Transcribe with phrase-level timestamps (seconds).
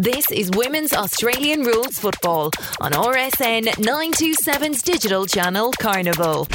[0.00, 6.48] This is Women's Australian Rules Football on RSN 927's digital channel Carnival.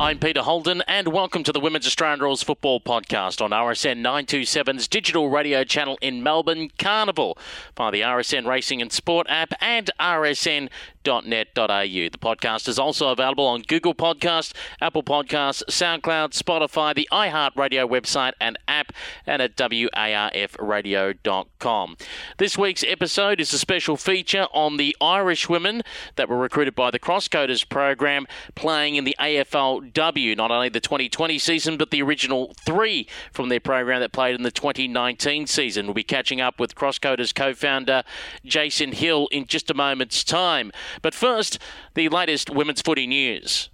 [0.00, 4.88] I'm Peter Holden, and welcome to the Women's Australian Rules Football Podcast on RSN 927's
[4.88, 7.36] digital radio channel in Melbourne, Carnival,
[7.76, 10.70] via the RSN Racing and Sport app and RSN
[11.02, 12.08] podcast.net.au.
[12.10, 18.34] The podcast is also available on Google Podcast, Apple Podcasts, SoundCloud, Spotify, the iHeartRadio website
[18.40, 18.92] and app,
[19.26, 21.96] and at WARFradio.com.
[22.38, 25.82] This week's episode is a special feature on the Irish women
[26.16, 31.38] that were recruited by the Crosscoders program playing in the AFLW, not only the 2020
[31.38, 35.86] season, but the original three from their program that played in the 2019 season.
[35.86, 38.02] We'll be catching up with Crosscoders co founder
[38.44, 40.72] Jason Hill in just a moment's time.
[41.00, 41.58] But first,
[41.94, 43.70] the latest women's footy news.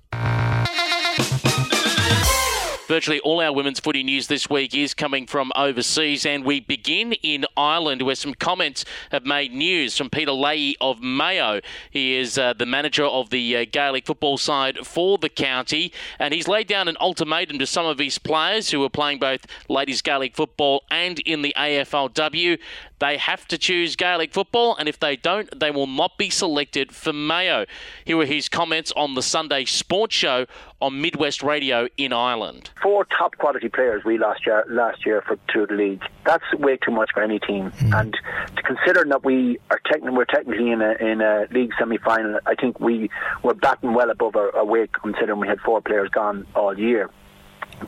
[2.88, 7.12] Virtually all our women's footy news this week is coming from overseas, and we begin
[7.12, 11.60] in Ireland, where some comments have made news from Peter Leahy of Mayo.
[11.90, 16.32] He is uh, the manager of the uh, Gaelic football side for the county, and
[16.32, 20.00] he's laid down an ultimatum to some of his players who are playing both ladies
[20.00, 22.58] Gaelic football and in the AFLW.
[22.98, 26.92] They have to choose Gaelic football, and if they don't, they will not be selected
[26.92, 27.64] for Mayo.
[28.04, 30.46] Here were his comments on the Sunday Sports Show
[30.80, 32.70] on Midwest Radio in Ireland.
[32.82, 36.02] Four top quality players we lost year, last year for two of the league.
[36.24, 37.70] That's way too much for any team.
[37.70, 38.00] Mm.
[38.00, 38.16] And
[38.56, 42.40] to consider that we are technically we're technically in a in a league semi final,
[42.46, 43.10] I think we
[43.42, 47.10] were batting well above our, our weight considering we had four players gone all year.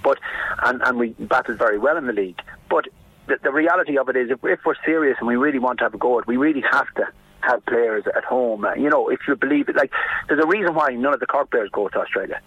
[0.05, 0.19] But
[0.65, 2.41] and, and we batted very well in the league.
[2.69, 2.87] But
[3.31, 5.85] the, the reality of it is, if, if we're serious and we really want to
[5.85, 7.05] have a go at, we really have to
[7.41, 8.65] have players at home.
[8.65, 9.93] Uh, you know, if you believe it, like
[10.29, 12.41] there's a reason why none of the Cork players go to Australia.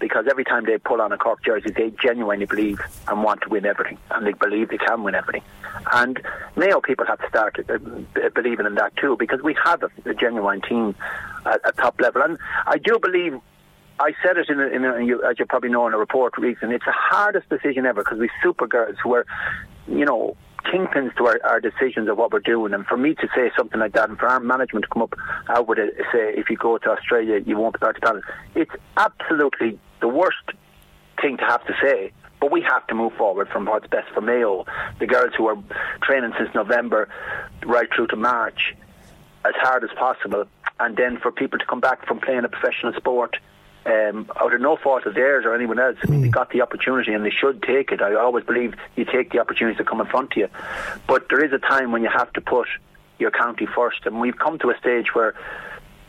[0.00, 3.48] Because every time they pull on a Cork jersey, they genuinely believe and want to
[3.48, 5.44] win everything, and they believe they can win everything.
[5.92, 6.20] And
[6.56, 7.78] Mayo people have to start uh,
[8.34, 10.96] believing in that too, because we have a, a genuine team
[11.46, 12.22] at, at top level.
[12.22, 13.40] And I do believe
[14.00, 16.74] I said it in, a, in a, as you probably know in a report recently.
[16.74, 19.26] It's the hardest decision ever because we super girls who are
[19.86, 22.72] you know, kingpins to our, our, decisions of what we're doing.
[22.72, 25.14] And for me to say something like that, and for our management to come up
[25.48, 28.24] out with it, say if you go to Australia, you won't be part of talent,
[28.54, 30.38] it's absolutely the worst
[31.20, 32.12] thing to have to say.
[32.40, 34.66] But we have to move forward from what's best for Mayo.
[34.98, 35.56] The girls who are
[36.02, 37.08] training since November
[37.64, 38.74] right through to March
[39.44, 40.44] as hard as possible.
[40.80, 43.36] And then for people to come back from playing a professional sport
[43.86, 45.96] um, out of no fault of theirs or anyone else.
[46.02, 48.00] I mean, they got the opportunity and they should take it.
[48.00, 50.48] I always believe you take the opportunities that come in front of you.
[51.06, 52.68] But there is a time when you have to put
[53.18, 54.06] your county first.
[54.06, 55.34] And we've come to a stage where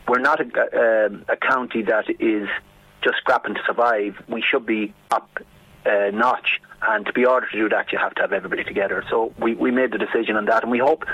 [0.08, 2.48] we're not a, um, a county that is
[3.02, 4.16] just scrapping to survive.
[4.28, 5.28] We should be up
[5.84, 6.60] uh, notch.
[6.82, 9.04] And to be ordered to do that, you have to have everybody together.
[9.10, 11.04] So we, we made the decision on that, and we hope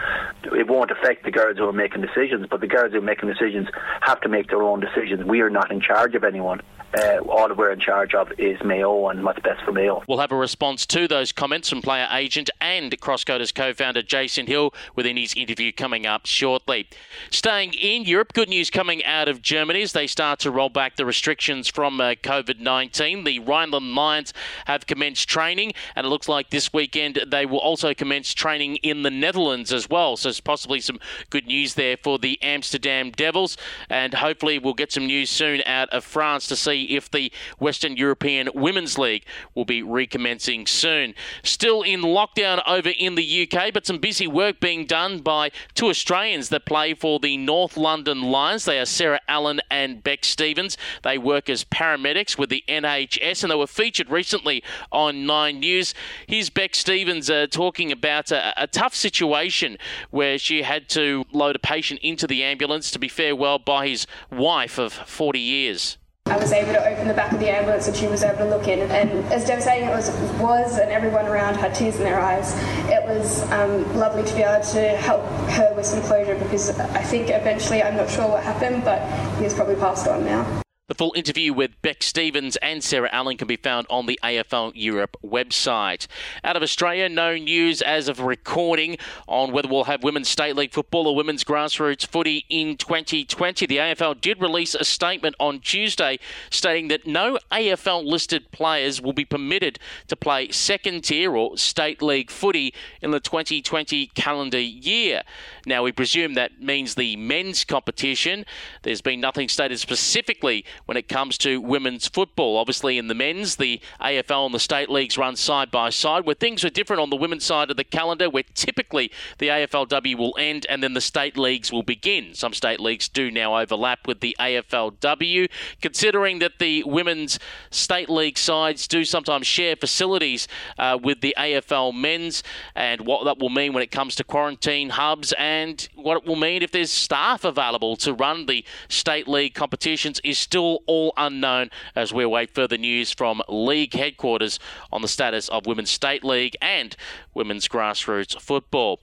[0.45, 2.47] it won't affect the girls who are making decisions.
[2.51, 3.69] But the girls who are making decisions
[4.01, 5.25] have to make their own decisions.
[5.25, 6.63] We are not in charge of anyone
[6.99, 10.03] uh, all we're in charge of is Mayo and what's best for Mayo.
[10.07, 14.75] We'll have a response to those comments from player agent and Crosscoders co-founder Jason Hill
[14.95, 16.89] within his interview coming up shortly.
[17.31, 20.97] Staying in Europe, good news coming out of Germany as they start to roll back
[20.97, 23.25] the restrictions from uh, COVID-19.
[23.25, 24.35] The Rhineland Lions
[24.67, 25.62] have commenced training,
[25.95, 29.89] and it looks like this weekend they will also commence training in the Netherlands as
[29.89, 30.17] well.
[30.17, 30.99] So it's possibly some
[31.31, 33.57] good news there for the Amsterdam Devils,
[33.89, 37.97] and hopefully we'll get some news soon out of France to see if the Western
[37.97, 39.25] European Women's League
[39.55, 41.15] will be recommencing soon.
[41.43, 45.89] Still in lockdown over in the UK, but some busy work being done by two
[45.89, 48.65] Australians that play for the North London Lions.
[48.65, 50.77] They are Sarah Allen and Beck Stevens.
[51.03, 55.93] They work as paramedics with the NHS, and they were featured recently on Nine News.
[56.29, 59.77] Here's Beck Stevens uh, talking about a, a tough situation
[60.13, 64.07] where she had to load a patient into the ambulance to be farewelled by his
[64.31, 65.99] wife of 40 years.
[66.27, 68.45] I was able to open the back of the ambulance and she was able to
[68.45, 68.89] look in.
[68.89, 72.55] And as devastating it was, was and everyone around had tears in their eyes,
[72.89, 77.03] it was um, lovely to be able to help her with some closure because I
[77.03, 79.03] think eventually, I'm not sure what happened, but
[79.41, 80.62] he's probably passed on now.
[80.93, 84.73] The full interview with Beck Stevens and Sarah Allen can be found on the AFL
[84.75, 86.07] Europe website.
[86.45, 90.75] Out of Australia, no news as of recording on whether we'll have women's state league
[90.75, 93.65] football or women's grassroots footy in 2020.
[93.65, 96.19] The AFL did release a statement on Tuesday
[96.51, 99.79] stating that no AFL listed players will be permitted
[100.09, 105.23] to play second tier or state league footy in the 2020 calendar year.
[105.65, 108.45] Now, we presume that means the men's competition.
[108.83, 112.57] There's been nothing stated specifically when it comes to women's football.
[112.57, 116.35] Obviously, in the men's, the AFL and the state leagues run side by side, where
[116.35, 120.35] things are different on the women's side of the calendar, where typically the AFLW will
[120.39, 122.35] end and then the state leagues will begin.
[122.35, 125.49] Some state leagues do now overlap with the AFLW,
[125.81, 127.39] considering that the women's
[127.71, 130.49] state league sides do sometimes share facilities
[130.79, 132.43] uh, with the AFL men's,
[132.75, 136.37] and what that will mean when it comes to quarantine hubs and what it will
[136.37, 141.71] mean if there's staff available to run the state league competitions is still all unknown
[141.95, 144.59] as we await further news from league headquarters
[144.91, 146.97] on the status of Women's State League and
[147.35, 149.01] Women's Grassroots Football.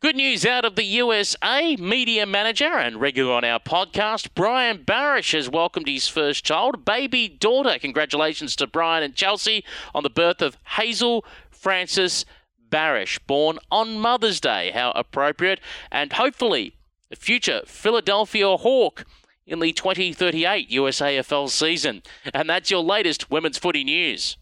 [0.00, 1.74] Good news out of the USA.
[1.76, 7.28] Media manager and regular on our podcast, Brian Barish, has welcomed his first child, baby
[7.28, 7.78] daughter.
[7.80, 9.64] Congratulations to Brian and Chelsea
[9.94, 12.26] on the birth of Hazel Francis
[12.70, 14.70] Barish, born on Mother's Day.
[14.70, 15.60] How appropriate.
[15.90, 16.76] And hopefully,
[17.08, 19.06] the future Philadelphia Hawk
[19.46, 22.02] in the 2038 USAFL season.
[22.34, 24.36] And that's your latest women's footy news.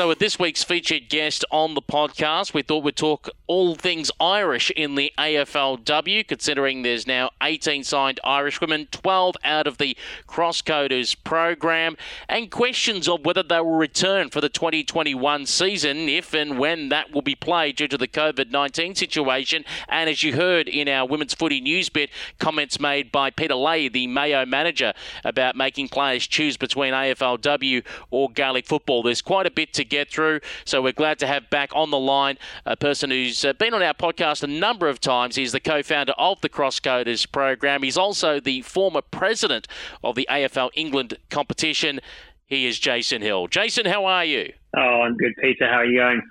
[0.00, 4.10] So, with this week's featured guest on the podcast, we thought we'd talk all things
[4.18, 9.94] Irish in the AFLW, considering there's now 18 signed Irish women, 12 out of the
[10.26, 11.98] Crosscoders program,
[12.30, 17.12] and questions of whether they will return for the 2021 season, if and when that
[17.12, 19.66] will be played due to the COVID 19 situation.
[19.86, 22.08] And as you heard in our women's footy news bit,
[22.38, 24.94] comments made by Peter Leahy, the Mayo manager,
[25.26, 29.02] about making players choose between AFLW or Gaelic football.
[29.02, 30.40] There's quite a bit to get through.
[30.64, 33.94] So we're glad to have back on the line a person who's been on our
[33.94, 35.36] podcast a number of times.
[35.36, 37.82] He's the co founder of the Crosscoders program.
[37.82, 39.66] He's also the former president
[40.02, 42.00] of the AFL England competition.
[42.46, 43.46] He is Jason Hill.
[43.46, 44.52] Jason, how are you?
[44.76, 45.66] Oh, I'm good, Peter.
[45.68, 46.22] How are you going?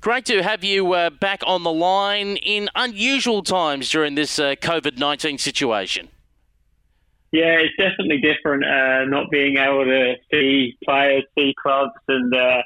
[0.00, 4.54] Great to have you uh, back on the line in unusual times during this uh,
[4.60, 6.08] COVID 19 situation.
[7.32, 12.62] Yeah, it's definitely different uh, not being able to see players, see clubs, and uh,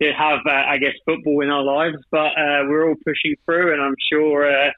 [0.00, 1.96] to have, uh, I guess, football in our lives.
[2.10, 4.70] But uh, we're all pushing through, and I'm sure, uh,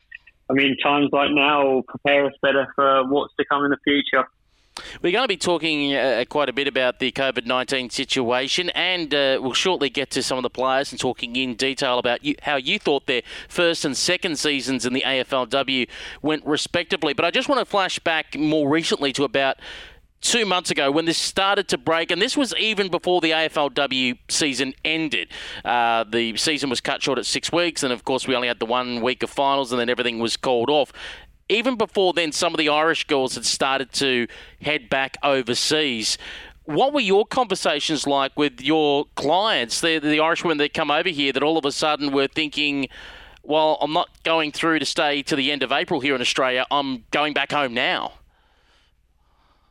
[0.50, 3.78] I mean, times like now will prepare us better for what's to come in the
[3.84, 4.26] future.
[5.02, 9.12] We're going to be talking uh, quite a bit about the COVID 19 situation, and
[9.12, 12.34] uh, we'll shortly get to some of the players and talking in detail about you,
[12.42, 15.88] how you thought their first and second seasons in the AFLW
[16.22, 17.12] went respectively.
[17.12, 19.58] But I just want to flash back more recently to about
[20.20, 24.18] two months ago when this started to break, and this was even before the AFLW
[24.28, 25.28] season ended.
[25.64, 28.58] Uh, the season was cut short at six weeks, and of course, we only had
[28.58, 30.92] the one week of finals, and then everything was called off.
[31.48, 34.26] Even before then, some of the Irish girls had started to
[34.60, 36.18] head back overseas.
[36.64, 41.08] What were your conversations like with your clients, the, the Irish women that come over
[41.08, 42.88] here, that all of a sudden were thinking,
[43.42, 46.66] well, I'm not going through to stay to the end of April here in Australia,
[46.70, 48.17] I'm going back home now?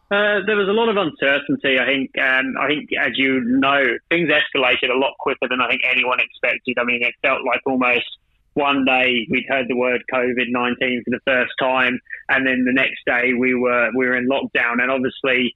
[0.10, 1.78] Uh, there was a lot of uncertainty.
[1.80, 5.68] I think, um, I think, as you know, things escalated a lot quicker than I
[5.68, 6.78] think anyone expected.
[6.80, 8.08] I mean, it felt like almost
[8.54, 12.00] one day we'd heard the word COVID nineteen for the first time,
[12.30, 14.82] and then the next day we were we were in lockdown.
[14.82, 15.56] And obviously,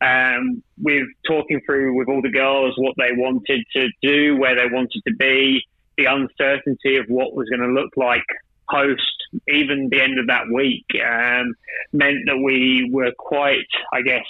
[0.00, 4.66] um, with talking through with all the girls what they wanted to do, where they
[4.66, 5.62] wanted to be,
[5.96, 8.26] the uncertainty of what was going to look like
[8.72, 9.02] post
[9.48, 11.54] even the end of that week um,
[11.92, 14.26] meant that we were quite, I guess,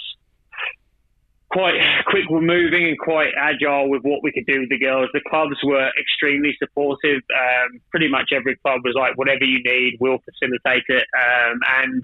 [1.51, 1.75] quite
[2.07, 5.09] quick moving and quite agile with what we could do with the girls.
[5.13, 7.21] The clubs were extremely supportive.
[7.31, 11.05] Um, pretty much every club was like, whatever you need, we'll facilitate it.
[11.15, 12.03] Um, and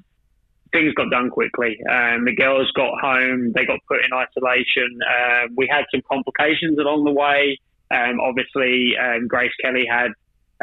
[0.71, 1.79] things got done quickly.
[1.89, 4.99] Um, the girls got home, they got put in isolation.
[5.01, 7.59] Uh, we had some complications along the way.
[7.91, 10.11] Um, obviously, um, Grace Kelly had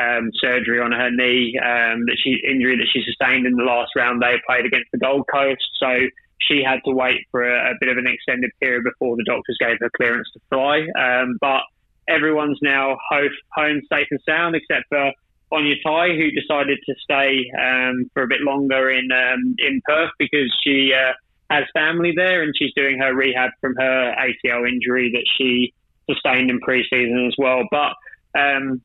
[0.00, 3.92] um, surgery on her knee, um, that she injury that she sustained in the last
[3.96, 5.64] round they played against the Gold Coast.
[5.78, 6.06] So
[6.38, 9.56] she had to wait for a, a bit of an extended period before the doctors
[9.58, 10.86] gave her clearance to fly.
[10.98, 11.62] Um, but
[12.08, 15.12] everyone's now home safe and sound, except for
[15.52, 20.10] Aine Tighe, who decided to stay um, for a bit longer in um, in Perth
[20.18, 21.12] because she uh,
[21.50, 25.72] has family there and she's doing her rehab from her ACL injury that she
[26.10, 27.62] sustained in pre-season as well.
[27.70, 27.94] But
[28.38, 28.82] um,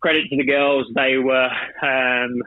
[0.00, 0.86] credit to the girls.
[0.94, 1.50] They were
[1.82, 2.42] um,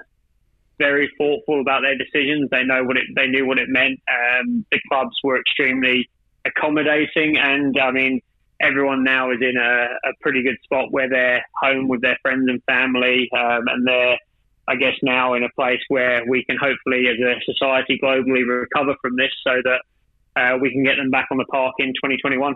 [0.77, 2.49] very thoughtful about their decisions.
[2.49, 3.05] They know what it.
[3.15, 3.99] They knew what it meant.
[4.09, 6.09] Um, the clubs were extremely
[6.45, 8.21] accommodating, and I mean,
[8.61, 12.45] everyone now is in a, a, pretty good spot where they're home with their friends
[12.47, 14.17] and family, um, and they're,
[14.67, 18.95] I guess, now in a place where we can hopefully, as a society globally, recover
[19.01, 19.81] from this, so that
[20.35, 22.55] uh, we can get them back on the park in 2021.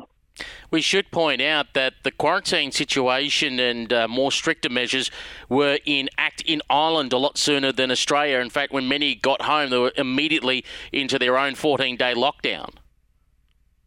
[0.72, 5.12] We should point out that the quarantine situation and uh, more stricter measures
[5.48, 8.40] were in act in Ireland a lot sooner than Australia.
[8.40, 12.74] In fact, when many got home, they were immediately into their own 14 day lockdown.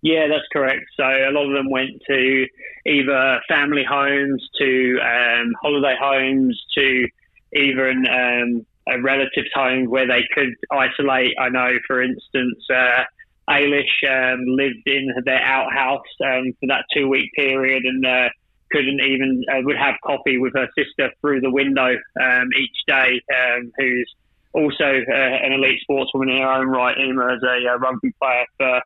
[0.02, 0.84] Yeah, that's correct.
[0.96, 2.46] So a lot of them went to
[2.86, 7.08] either family homes, to um, holiday homes, to
[7.54, 11.34] even um, a relative's home where they could isolate.
[11.40, 13.02] I know, for instance, uh,
[13.48, 18.28] Ailish um, lived in their outhouse um, for that two week period and uh,
[18.70, 23.20] couldn't even uh, would have coffee with her sister through the window um, each day.
[23.32, 24.14] Um, who's
[24.52, 26.96] also uh, an elite sportswoman in her own right.
[26.98, 28.80] Emma is a, a rugby player for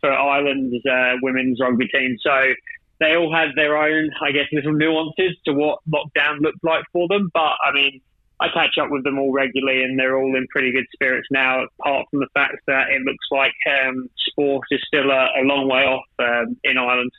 [0.00, 2.16] for Ireland's uh, women's rugby team.
[2.22, 2.42] So
[3.00, 7.08] they all had their own, I guess, little nuances to what lockdown looked like for
[7.08, 7.30] them.
[7.32, 8.00] But I mean,
[8.44, 11.64] I catch up with them all regularly, and they're all in pretty good spirits now.
[11.80, 13.54] Apart from the fact that it looks like
[13.86, 17.10] um, sport is still a, a long way off um, in Ireland.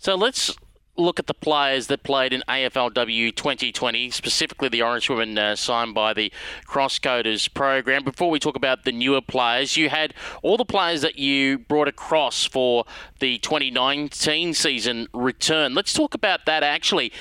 [0.00, 0.56] So let's
[0.96, 5.94] look at the players that played in AFLW 2020, specifically the Orange Women uh, signed
[5.94, 6.32] by the
[6.66, 8.04] Crosscoders program.
[8.04, 11.88] Before we talk about the newer players, you had all the players that you brought
[11.88, 12.84] across for
[13.20, 15.74] the 2019 season return.
[15.74, 17.12] Let's talk about that actually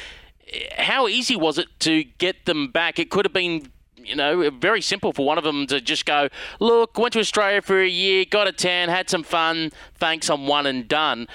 [0.77, 2.99] how easy was it to get them back?
[2.99, 3.71] It could have been
[4.03, 6.27] you know, very simple for one of them to just go,
[6.59, 10.47] look, went to Australia for a year, got a tan, had some fun, thanks, I'm
[10.47, 11.27] one and done.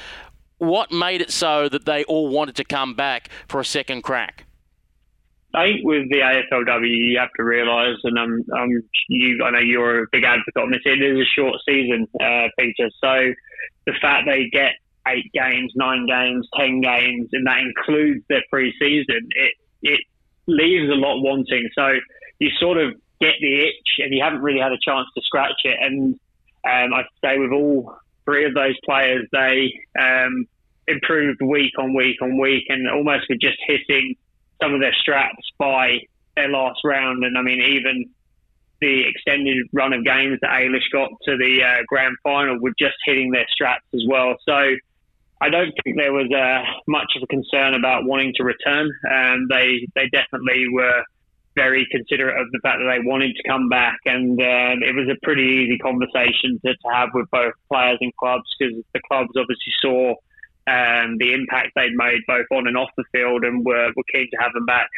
[0.59, 4.47] What made it so that they all wanted to come back for a second crack?
[5.55, 8.45] I think with the AFLW, you have to realise, and I'm,
[9.09, 10.81] you, I know you're a big advocate on this.
[10.85, 12.91] It is a short season, uh, Peter.
[13.03, 13.33] So
[13.87, 14.73] the fact they get
[15.07, 20.01] eight games, nine games, ten games, and that includes their pre-season, it it
[20.47, 21.69] leaves a lot wanting.
[21.75, 21.95] So
[22.39, 25.61] you sort of get the itch, and you haven't really had a chance to scratch
[25.65, 25.77] it.
[25.81, 26.15] And
[26.65, 30.47] um, I say with all three of those players, they um,
[30.87, 34.17] improved week on week on week, and almost were just hitting
[34.61, 36.01] some of their straps by
[36.37, 37.25] their last round.
[37.25, 38.07] And I mean, even
[38.81, 42.97] the extended run of games that Ailish got to the uh, grand final were just
[43.05, 44.37] hitting their straps as well.
[44.47, 44.77] So
[45.41, 48.91] I don't think there was uh, much of a concern about wanting to return.
[49.11, 51.05] Um, they they definitely were
[51.55, 55.09] very considerate of the fact that they wanted to come back, and um, it was
[55.11, 59.31] a pretty easy conversation to, to have with both players and clubs because the clubs
[59.37, 60.11] obviously saw
[60.69, 64.29] um, the impact they'd made both on and off the field, and were, were keen
[64.31, 64.91] to have them back.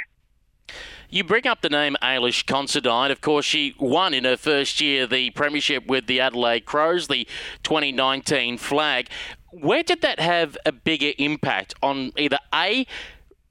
[1.11, 3.11] You bring up the name Ailish Considine.
[3.11, 7.26] Of course, she won in her first year the premiership with the Adelaide Crows, the
[7.62, 9.09] 2019 flag.
[9.50, 12.87] Where did that have a bigger impact on either A,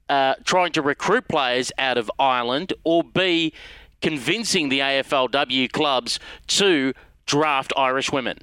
[0.08, 3.52] uh, trying to recruit players out of Ireland, or B,
[4.00, 6.94] convincing the AFLW clubs to
[7.26, 8.38] draft Irish women?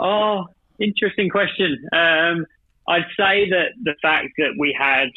[0.00, 0.46] Oh,
[0.80, 1.78] interesting question.
[1.92, 2.46] Um,
[2.88, 5.08] I'd say that the fact that we had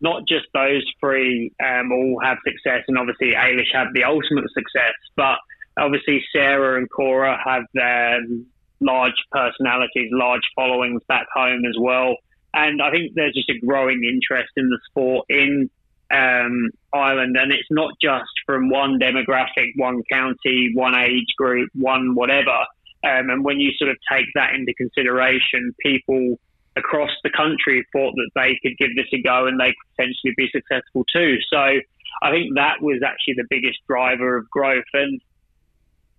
[0.00, 4.94] not just those three um, all have success, and obviously Ailish had the ultimate success,
[5.16, 5.38] but
[5.76, 8.46] obviously Sarah and Cora have um,
[8.80, 12.16] large personalities, large followings back home as well.
[12.54, 15.70] And I think there's just a growing interest in the sport in
[16.10, 22.14] um, Ireland, and it's not just from one demographic, one county, one age group, one
[22.14, 22.64] whatever.
[23.04, 26.38] Um, and when you sort of take that into consideration, people
[26.76, 30.32] across the country thought that they could give this a go and they could potentially
[30.36, 31.36] be successful too.
[31.52, 34.88] So I think that was actually the biggest driver of growth.
[34.94, 35.20] And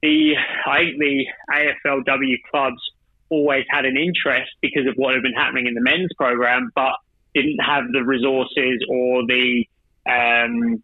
[0.01, 0.33] the
[0.65, 2.81] I think the AFLW clubs
[3.29, 6.93] always had an interest because of what had been happening in the men's program, but
[7.33, 9.65] didn't have the resources or the
[10.09, 10.81] um,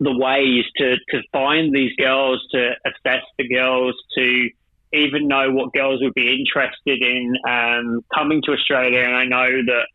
[0.00, 4.48] the ways to, to find these girls, to assess the girls, to
[4.92, 9.00] even know what girls would be interested in um, coming to Australia.
[9.00, 9.86] And I know that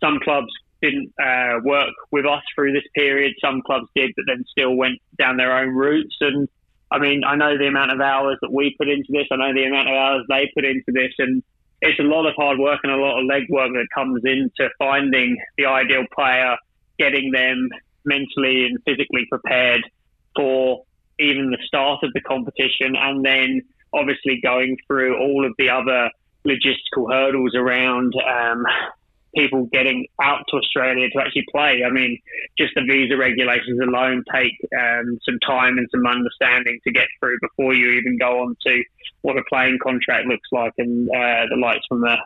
[0.00, 3.34] some clubs didn't uh, work with us through this period.
[3.42, 6.14] Some clubs did, but then still went down their own routes.
[6.20, 6.48] And
[6.90, 9.26] I mean, I know the amount of hours that we put into this.
[9.30, 11.42] I know the amount of hours they put into this, and
[11.82, 15.36] it's a lot of hard work and a lot of legwork that comes into finding
[15.56, 16.56] the ideal player,
[16.98, 17.68] getting them
[18.04, 19.82] mentally and physically prepared
[20.34, 20.84] for
[21.20, 23.60] even the start of the competition, and then
[23.92, 26.10] obviously going through all of the other
[26.46, 28.64] logistical hurdles around um,
[29.38, 31.82] people getting out to Australia to actually play.
[31.86, 32.18] I mean,
[32.58, 37.38] just the visa regulations alone take um, some time and some understanding to get through
[37.40, 38.82] before you even go on to
[39.22, 42.18] what a playing contract looks like and uh, the lights from there.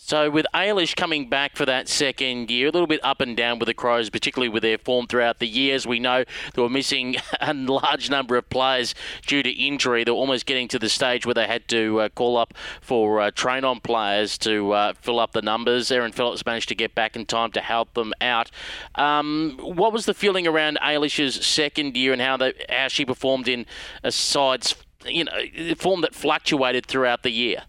[0.00, 3.58] So with Ailish coming back for that second year, a little bit up and down
[3.58, 5.88] with the Crows, particularly with their form throughout the years.
[5.88, 6.22] We know
[6.54, 8.94] they were missing a large number of players
[9.26, 10.04] due to injury.
[10.04, 13.32] They're almost getting to the stage where they had to uh, call up for uh,
[13.32, 15.90] train-on players to uh, fill up the numbers.
[15.90, 18.52] Erin Phillips managed to get back in time to help them out.
[18.94, 23.48] Um, what was the feeling around Ailish's second year and how they, how she performed
[23.48, 23.66] in
[24.04, 27.64] a side's you know form that fluctuated throughout the year?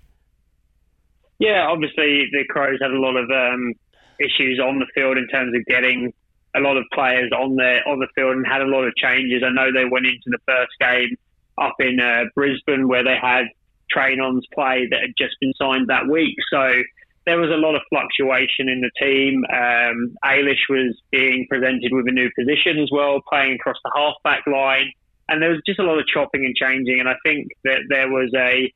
[1.40, 3.74] Yeah, obviously the Crows had a lot of um,
[4.20, 6.14] issues on the field in terms of getting
[6.56, 9.44] a lot of players on the on the field and had a lot of changes.
[9.46, 11.16] I know they went into the first game
[11.58, 13.46] up in uh, Brisbane where they had
[13.92, 16.36] train-ons play that had just been signed that week.
[16.52, 16.82] So
[17.26, 19.44] there was a lot of fluctuation in the team.
[19.52, 24.46] Um, Ailish was being presented with a new position as well, playing across the halfback
[24.48, 24.92] line,
[25.28, 27.00] and there was just a lot of chopping and changing.
[27.00, 28.74] And I think that there was a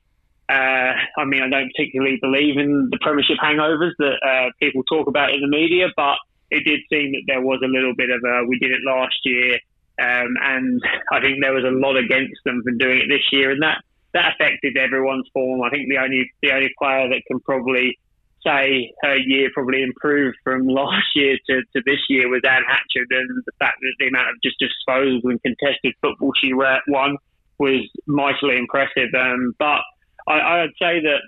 [0.50, 5.07] uh, I mean, I don't particularly believe in the premiership hangovers that uh, people talk
[5.07, 6.17] about in the media, but
[6.51, 9.15] it did seem that there was a little bit of a we did it last
[9.23, 9.55] year,
[10.01, 10.81] um, and
[11.12, 13.81] I think there was a lot against them for doing it this year, and that
[14.13, 15.62] that affected everyone's form.
[15.63, 17.97] I think the only the only player that can probably
[18.45, 23.07] say her year probably improved from last year to, to this year was Anne Hatchard,
[23.12, 27.17] and the fact that the amount of just disposals and contested football she won
[27.59, 29.09] was mightily impressive.
[29.17, 29.81] Um, but
[30.27, 31.22] I, I'd say that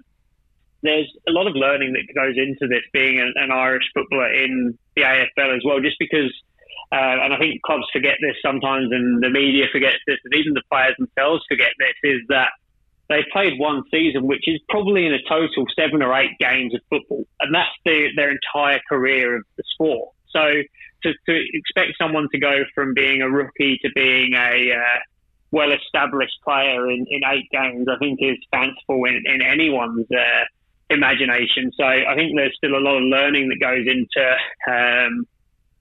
[0.83, 4.77] there's a lot of learning that goes into this being an, an Irish footballer in
[4.95, 6.31] the AFL as well, just because,
[6.91, 10.53] uh, and I think clubs forget this sometimes and the media forgets this, and even
[10.53, 12.49] the players themselves forget this, is that
[13.09, 16.81] they played one season, which is probably in a total seven or eight games of
[16.89, 20.09] football, and that's their, their entire career of the sport.
[20.29, 20.61] So
[21.03, 24.99] to, to expect someone to go from being a rookie to being a uh,
[25.55, 30.43] well established player in, in eight games, I think is fanciful in, in anyone's uh,
[30.89, 31.71] imagination.
[31.79, 34.23] So I think there's still a lot of learning that goes into
[34.67, 35.25] um,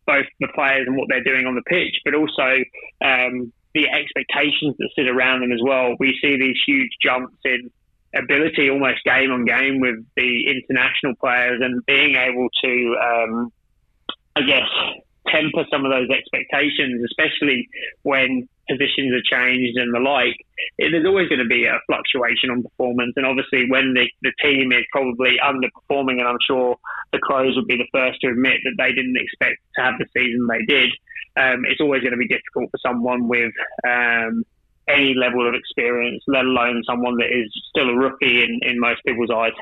[0.07, 2.63] both the players and what they're doing on the pitch, but also
[3.05, 5.97] um, the expectations that sit around them as well.
[5.99, 7.71] We see these huge jumps in
[8.15, 13.53] ability almost game on game with the international players and being able to, um,
[14.37, 14.71] I guess,
[15.27, 17.69] temper some of those expectations, especially
[18.03, 20.37] when positions are changed and the like,
[20.79, 23.13] it, there's always going to be a fluctuation on performance.
[23.17, 26.77] And obviously, when the, the team is probably underperforming, and I'm sure
[27.13, 30.07] the Crows would be the first to admit that they didn't expect to have the
[30.17, 30.91] season they did,
[31.37, 33.53] um, it's always going to be difficult for someone with
[33.87, 34.45] um,
[34.89, 39.01] any level of experience, let alone someone that is still a rookie in, in most
[39.05, 39.53] people's eyes.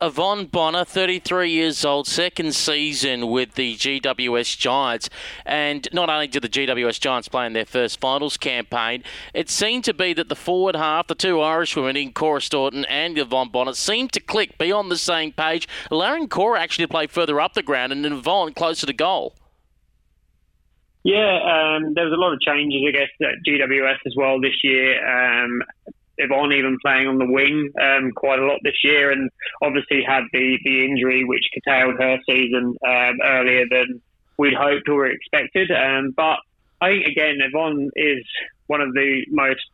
[0.00, 5.10] Yvonne Bonner, 33 years old, second season with the GWS Giants.
[5.44, 9.02] And not only did the GWS Giants play in their first finals campaign,
[9.34, 12.84] it seemed to be that the forward half, the two Irish women in Cora Staunton
[12.84, 16.92] and Yvonne Bonner, seemed to click, be on the same page, allowing Cora actually to
[16.92, 19.34] play further up the ground and Yvonne closer to goal.
[21.02, 24.62] Yeah, um, there was a lot of changes, I guess, at GWS as well this
[24.62, 24.94] year.
[25.04, 25.62] Um,
[26.18, 29.30] Yvonne even playing on the wing um, quite a lot this year, and
[29.62, 34.00] obviously had the the injury which curtailed her season um, earlier than
[34.36, 35.70] we'd hoped or expected.
[35.70, 36.38] Um, but
[36.80, 38.24] I think again, Yvonne is
[38.66, 39.64] one of the most,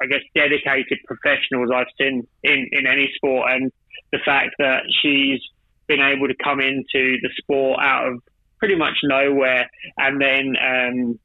[0.00, 3.72] I guess, dedicated professionals I've seen in in any sport, and
[4.12, 5.40] the fact that she's
[5.86, 8.22] been able to come into the sport out of
[8.60, 11.18] pretty much nowhere and then um,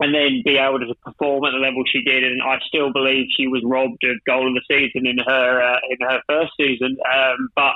[0.00, 2.22] and then be able to perform at the level she did.
[2.22, 5.80] And I still believe she was robbed of goal of the season in her uh,
[5.90, 6.96] in her first season.
[7.12, 7.74] Um, but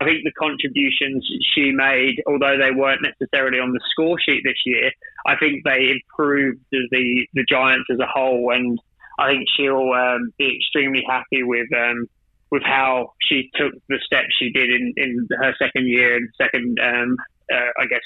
[0.00, 4.62] I think the contributions she made, although they weren't necessarily on the score sheet this
[4.64, 4.90] year,
[5.26, 8.52] I think they improved the the Giants as a whole.
[8.54, 8.78] And
[9.18, 11.68] I think she'll um, be extremely happy with.
[11.76, 12.08] Um,
[12.50, 16.78] with how she took the steps she did in, in her second year and second,
[16.82, 17.16] um,
[17.52, 18.00] uh, I guess,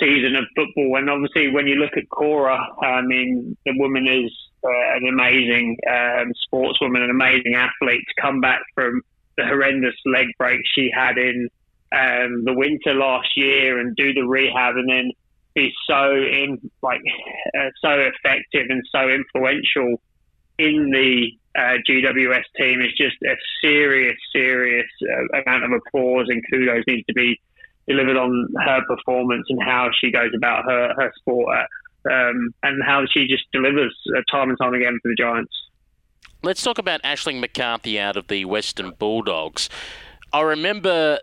[0.00, 0.96] season of football.
[0.96, 4.32] And obviously, when you look at Cora, I mean, the woman is
[4.64, 8.04] uh, an amazing um, sportswoman, an amazing athlete.
[8.08, 9.02] To come back from
[9.36, 11.48] the horrendous leg break she had in
[11.92, 15.10] um, the winter last year and do the rehab, and then
[15.54, 17.00] be so in like
[17.58, 20.00] uh, so effective and so influential
[20.58, 26.42] in the uh, GWS team is just a serious, serious uh, amount of applause and
[26.50, 27.40] kudos needs to be
[27.88, 31.48] delivered on her performance and how she goes about her, her sport
[32.10, 35.52] um, and how she just delivers uh, time and time again for the Giants.
[36.42, 39.68] Let's talk about Aisling McCarthy out of the Western Bulldogs.
[40.32, 41.18] I remember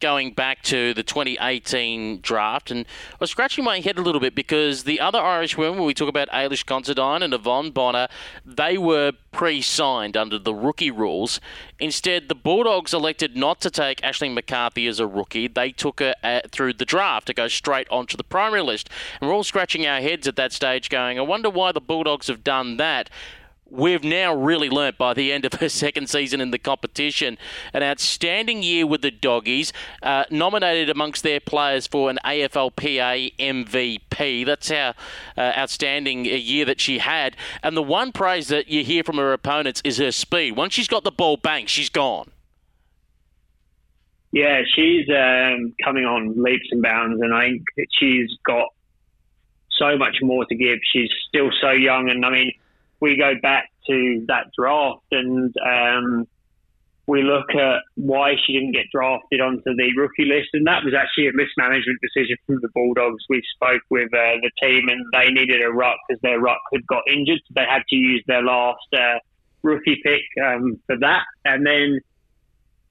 [0.00, 4.34] going back to the 2018 draft, and I was scratching my head a little bit
[4.34, 8.08] because the other Irish women, when we talk about Ailish Considine and Yvonne Bonner,
[8.44, 11.40] they were pre-signed under the rookie rules.
[11.78, 15.48] Instead, the Bulldogs elected not to take Ashley McCarthy as a rookie.
[15.48, 18.88] They took her at, through the draft to go straight onto the primary list.
[19.20, 22.28] And we're all scratching our heads at that stage going, I wonder why the Bulldogs
[22.28, 23.10] have done that
[23.70, 27.38] we've now really learnt by the end of her second season in the competition.
[27.72, 34.46] An outstanding year with the Doggies, uh, nominated amongst their players for an AFLPA MVP.
[34.46, 34.94] That's how
[35.36, 37.36] uh, outstanding a year that she had.
[37.62, 40.56] And the one praise that you hear from her opponents is her speed.
[40.56, 42.30] Once she's got the ball bang, she's gone.
[44.32, 47.62] Yeah, she's um, coming on leaps and bounds, and I think
[47.98, 48.68] she's got
[49.70, 50.78] so much more to give.
[50.92, 52.52] She's still so young, and I mean,
[53.00, 56.26] we go back to that draft and um,
[57.06, 60.92] we look at why she didn't get drafted onto the rookie list, and that was
[60.92, 63.24] actually a mismanagement decision from the Bulldogs.
[63.28, 66.84] We spoke with uh, the team, and they needed a ruck because their ruck had
[66.86, 69.18] got injured, so they had to use their last uh,
[69.62, 71.24] rookie pick um, for that.
[71.44, 72.00] And then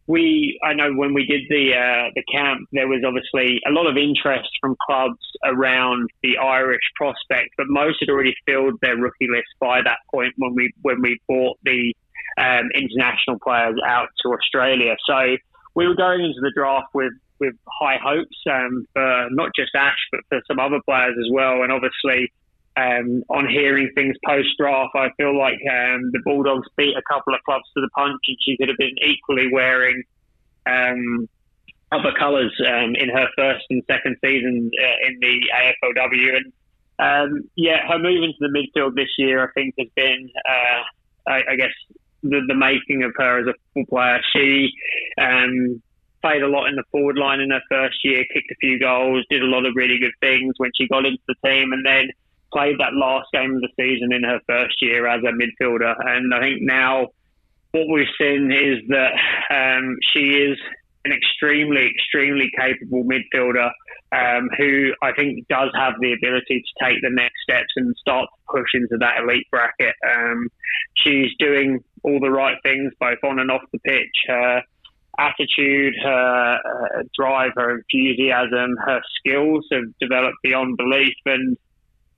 [0.08, 3.88] we, I know when we did the uh, the camp, there was obviously a lot
[3.88, 9.28] of interest from clubs around the Irish prospect, but most had already filled their rookie
[9.30, 11.94] list by that point when we when we bought the
[12.38, 14.96] um, international players out to Australia.
[15.08, 15.38] So
[15.74, 19.98] we were going into the draft with with high hopes um, for not just Ash,
[20.12, 21.64] but for some other players as well.
[21.64, 22.32] And obviously,
[22.78, 27.34] um, on hearing things post draft, I feel like um, the Bulldogs beat a couple
[27.34, 30.04] of clubs to the punch, and she could have been equally wearing
[30.66, 31.30] um,
[31.92, 36.38] other colours um, in her first and second season uh, in the AFLW.
[36.38, 36.54] And
[37.00, 41.42] um, yeah, her move into the midfield this year, I think, has been, uh, I,
[41.52, 41.74] I, guess,
[42.24, 44.20] the, the, making of her as a football player.
[44.34, 44.72] She
[45.18, 45.82] um,
[46.22, 49.26] played a lot in the forward line in her first year, kicked a few goals,
[49.30, 52.10] did a lot of really good things when she got into the team, and then
[52.56, 55.94] played that last game of the season in her first year as a midfielder.
[56.06, 57.08] And I think now
[57.72, 59.12] what we've seen is that
[59.52, 60.58] um, she is
[61.04, 63.70] an extremely, extremely capable midfielder
[64.12, 68.28] um, who I think does have the ability to take the next steps and start
[68.32, 69.96] to push into that elite bracket.
[70.16, 70.48] Um,
[70.96, 74.16] she's doing all the right things both on and off the pitch.
[74.28, 74.62] Her
[75.20, 81.16] attitude, her uh, drive, her enthusiasm, her skills have developed beyond belief.
[81.26, 81.58] And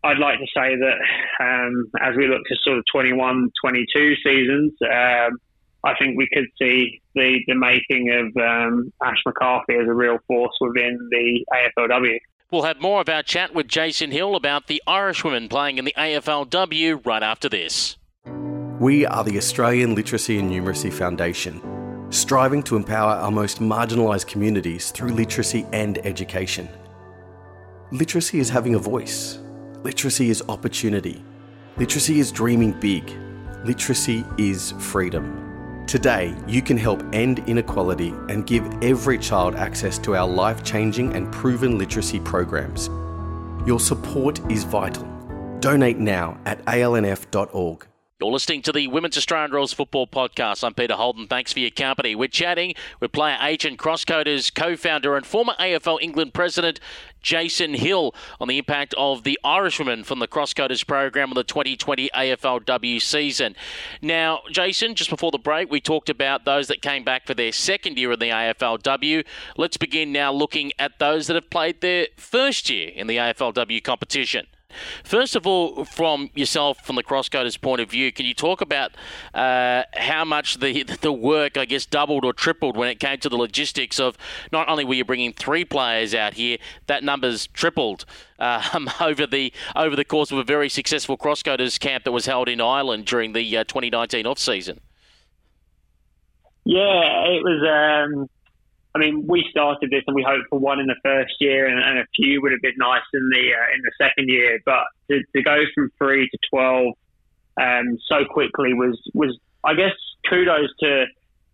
[0.04, 0.98] I'd like to say that
[1.40, 5.38] um, as we look to sort of 21, 22 seasons, um,
[5.84, 10.18] I think we could see the, the making of um, Ash McCarthy as a real
[10.28, 12.18] force within the AFLW.
[12.52, 15.94] We'll have more of our chat with Jason Hill about the Irishwomen playing in the
[15.98, 17.98] AFLW right after this.
[18.80, 24.92] We are the Australian Literacy and Numeracy Foundation, striving to empower our most marginalised communities
[24.92, 26.70] through literacy and education.
[27.92, 29.40] Literacy is having a voice
[29.84, 31.24] Literacy is opportunity.
[31.78, 33.12] Literacy is dreaming big.
[33.64, 35.84] Literacy is freedom.
[35.88, 41.14] Today, you can help end inequality and give every child access to our life changing
[41.14, 42.88] and proven literacy programs.
[43.68, 45.06] Your support is vital.
[45.60, 47.88] Donate now at alnf.org.
[48.20, 50.64] You're listening to the Women's Australian Rules Football Podcast.
[50.64, 51.28] I'm Peter Holden.
[51.28, 52.16] Thanks for your company.
[52.16, 56.80] We're chatting with player agent, Crosscoders co-founder and former AFL England president
[57.22, 62.10] Jason Hill on the impact of the Irishwomen from the Crosscoders program of the 2020
[62.10, 63.56] AFLW season.
[64.02, 67.52] Now, Jason, just before the break, we talked about those that came back for their
[67.52, 69.26] second year in the AFLW.
[69.58, 73.84] Let's begin now looking at those that have played their first year in the AFLW
[73.84, 74.48] competition.
[75.04, 78.92] First of all, from yourself, from the crosscoders' point of view, can you talk about
[79.34, 83.30] uh, how much the the work, I guess, doubled or tripled when it came to
[83.30, 84.18] the logistics of
[84.52, 88.06] not only were you bringing three players out here, that number's tripled
[88.40, 92.50] um, over the over the course of a very successful crosscoders camp that was held
[92.50, 94.80] in Ireland during the uh, 2019 off season.
[96.66, 98.14] Yeah, it was.
[98.14, 98.30] Um
[98.98, 101.78] I mean, we started this and we hoped for one in the first year, and,
[101.78, 104.60] and a few would have been nice in the uh, in the second year.
[104.66, 106.94] But to, to go from three to twelve
[107.62, 109.94] um, so quickly was was I guess
[110.28, 111.06] kudos to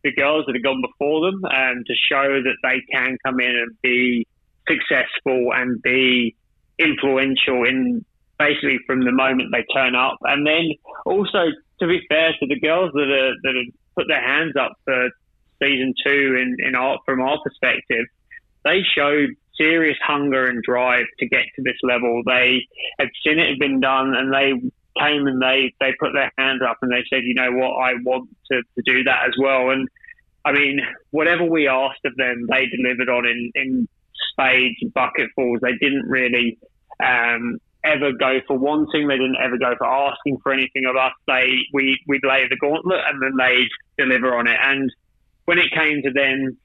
[0.06, 3.56] the girls that have gone before them um, to show that they can come in
[3.56, 4.26] and be
[4.68, 6.36] successful and be
[6.80, 8.06] influential in
[8.40, 10.18] basically from the moment they turn up.
[10.22, 10.72] And then
[11.06, 14.74] also to be fair to the girls that are that have put their hands up
[14.86, 15.10] for
[15.62, 18.06] season two in, in our, from our perspective,
[18.64, 22.22] they showed serious hunger and drive to get to this level.
[22.26, 22.66] They
[23.00, 24.54] had seen it had been done and they
[25.00, 27.94] came and they, they put their hands up and they said, you know what, I
[28.04, 29.70] want to, to do that as well.
[29.70, 29.88] And
[30.46, 30.80] I mean,
[31.12, 33.88] whatever we asked of them, they delivered on in, in
[34.32, 35.60] spades, bucketfuls.
[35.62, 36.58] They didn't really
[37.04, 39.08] um, ever go for wanting.
[39.08, 41.14] They didn't ever go for asking for anything of us.
[41.28, 44.58] They we we'd lay the gauntlet and then they'd deliver on it.
[44.62, 44.92] And
[45.46, 46.58] when it came to then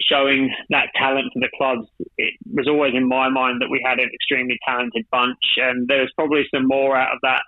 [0.00, 1.88] showing that talent to the clubs,
[2.18, 6.02] it was always in my mind that we had an extremely talented bunch, and there
[6.02, 7.42] was probably some more out of that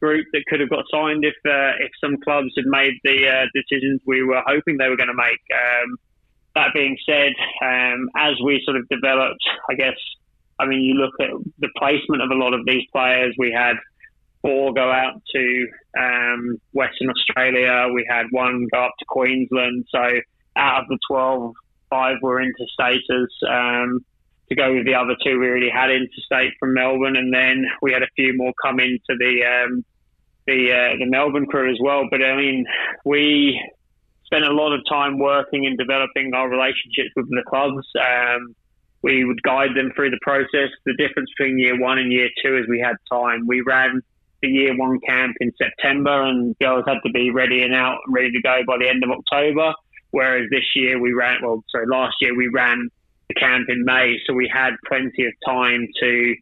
[0.00, 3.46] group that could have got signed if uh, if some clubs had made the uh,
[3.54, 5.40] decisions we were hoping they were going to make.
[5.52, 5.96] Um,
[6.54, 9.96] that being said, um, as we sort of developed, I guess,
[10.58, 13.34] I mean, you look at the placement of a lot of these players.
[13.38, 13.76] We had
[14.46, 15.66] four go out to
[15.98, 17.88] um, Western Australia.
[17.92, 19.86] We had one go up to Queensland.
[19.90, 20.20] So
[20.56, 21.52] out of the 12,
[21.90, 23.32] five were interstaters.
[23.48, 24.04] Um,
[24.48, 27.92] to go with the other two, we already had interstate from Melbourne, and then we
[27.92, 29.84] had a few more come into the um,
[30.46, 32.04] the uh, the Melbourne crew as well.
[32.08, 32.64] But I mean,
[33.04, 33.60] we
[34.24, 37.86] spent a lot of time working and developing our relationships with the clubs.
[37.98, 38.54] Um,
[39.02, 40.70] we would guide them through the process.
[40.84, 43.46] The difference between year one and year two is we had time.
[43.48, 44.00] We ran
[44.42, 48.14] the year one camp in September, and girls had to be ready and out and
[48.14, 49.72] ready to go by the end of October.
[50.10, 52.88] Whereas this year we ran, well, sorry, last year we ran
[53.28, 56.34] the camp in May, so we had plenty of time to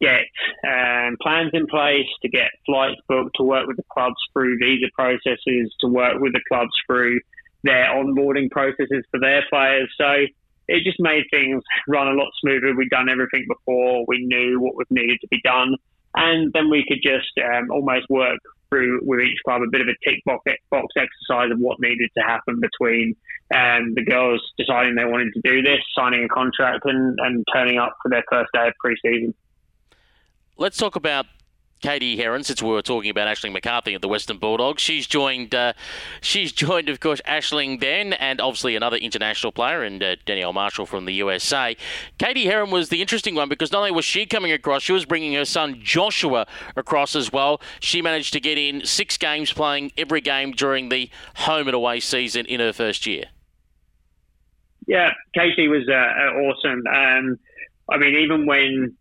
[0.00, 0.22] get
[0.68, 4.86] um, plans in place, to get flights booked, to work with the clubs through visa
[4.94, 7.18] processes, to work with the clubs through
[7.64, 9.90] their onboarding processes for their players.
[9.98, 10.26] So
[10.68, 12.74] it just made things run a lot smoother.
[12.76, 14.04] We'd done everything before.
[14.06, 15.76] We knew what was needed to be done.
[16.16, 19.86] And then we could just um, almost work through with each club a bit of
[19.86, 23.14] a tick box, box exercise of what needed to happen between
[23.54, 27.78] um, the girls deciding they wanted to do this, signing a contract, and, and turning
[27.78, 29.34] up for their first day of pre-season.
[30.56, 31.26] Let's talk about
[31.80, 35.54] Katie Herron, since we were talking about Aisling McCarthy at the Western Bulldogs, she's joined.
[35.54, 35.74] Uh,
[36.20, 40.86] she's joined, of course, Aisling then, and obviously another international player, and uh, Danielle Marshall
[40.86, 41.76] from the USA.
[42.18, 45.04] Katie Herron was the interesting one because not only was she coming across, she was
[45.04, 47.60] bringing her son Joshua across as well.
[47.80, 52.00] She managed to get in six games, playing every game during the home and away
[52.00, 53.24] season in her first year.
[54.86, 56.84] Yeah, Katie was uh, awesome.
[56.86, 57.38] Um,
[57.90, 58.96] I mean, even when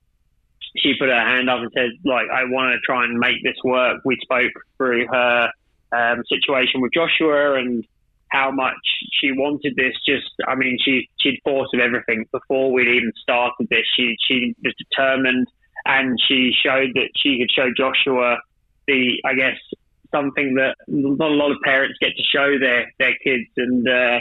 [0.78, 3.58] she put her hand up and said, like, I want to try and make this
[3.64, 4.02] work.
[4.06, 5.50] We spoke through her
[5.92, 7.86] um, situation with Joshua and
[8.30, 8.76] how much
[9.14, 9.94] she wanted this.
[10.06, 13.86] Just, I mean, she she'd thought of everything before we'd even started this.
[13.96, 15.48] She she was determined,
[15.86, 18.38] and she showed that she could show Joshua
[18.88, 19.58] the, I guess,
[20.16, 24.20] something that not a lot of parents get to show their their kids, and uh,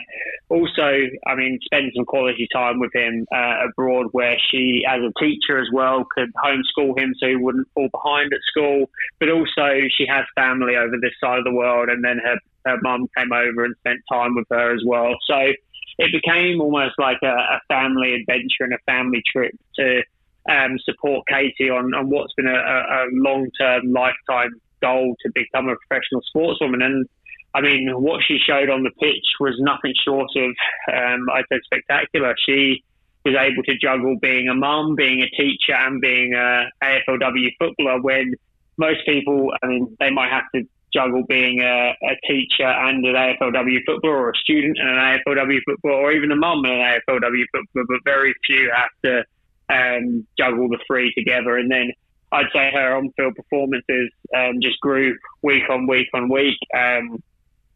[0.49, 0.89] also,
[1.27, 5.59] I mean, spend some quality time with him uh, abroad, where she, as a teacher
[5.59, 8.91] as well, could homeschool him so he wouldn't fall behind at school.
[9.21, 12.79] But also, she has family over this side of the world, and then her her
[12.83, 15.15] mum came over and spent time with her as well.
[15.27, 15.53] So
[15.99, 20.03] it became almost like a, a family adventure and a family trip to
[20.51, 24.51] um, support Katie on, on what's been a, a long term, lifetime
[24.85, 26.85] goal to become a professional sportswoman.
[26.85, 27.07] And
[27.55, 30.51] I mean, what she showed on the pitch was nothing short of,
[30.93, 32.35] um, I'd say, spectacular.
[32.45, 32.83] She
[33.25, 38.01] was able to juggle being a mum, being a teacher, and being a AFLW footballer.
[38.03, 38.35] When
[38.77, 43.15] most people, I mean, they might have to juggle being a, a teacher and an
[43.15, 47.01] AFLW footballer, or a student and an AFLW footballer, or even a mum and an
[47.09, 47.87] AFLW footballer.
[47.89, 49.25] But very few have to
[49.71, 51.57] um, juggle the three together.
[51.57, 51.93] And then
[52.35, 56.59] I'd say her on-field performances um, just grew week on week on week.
[56.77, 57.23] Um,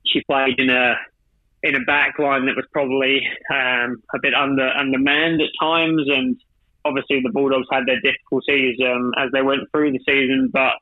[0.05, 0.97] she played in a
[1.63, 3.21] in a back line that was probably
[3.53, 6.37] um, a bit under undermanned at times, and
[6.85, 8.79] obviously the Bulldogs had their difficulties
[9.17, 10.51] as they went through the season.
[10.53, 10.75] But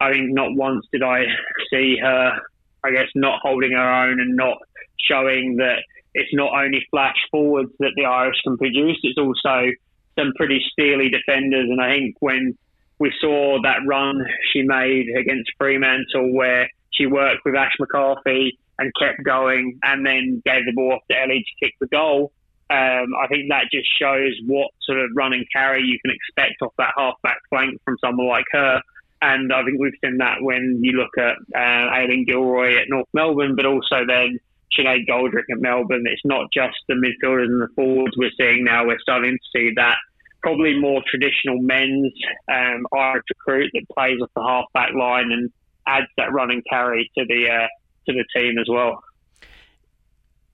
[0.00, 1.24] I think not once did I
[1.72, 2.40] see her,
[2.84, 4.58] I guess, not holding her own and not
[4.98, 5.82] showing that
[6.14, 9.70] it's not only flash forwards that the Irish can produce; it's also
[10.18, 11.68] some pretty steely defenders.
[11.70, 12.56] And I think when
[13.02, 18.92] we saw that run she made against Fremantle where she worked with Ash McCarthy and
[18.96, 22.30] kept going and then gave the ball off to Ellie to kick the goal.
[22.70, 26.62] Um, I think that just shows what sort of run and carry you can expect
[26.62, 28.80] off that half-back flank from someone like her.
[29.20, 33.08] And I think we've seen that when you look at uh, Aileen Gilroy at North
[33.12, 34.38] Melbourne, but also then
[34.78, 36.04] Sinead Goldrick at Melbourne.
[36.06, 38.86] It's not just the midfielders and the forwards we're seeing now.
[38.86, 39.96] We're starting to see that
[40.42, 42.12] probably more traditional men's
[42.52, 45.50] um, Irish recruit that plays off the half back line and
[45.86, 47.66] adds that run and carry to the uh,
[48.06, 49.02] to the team as well.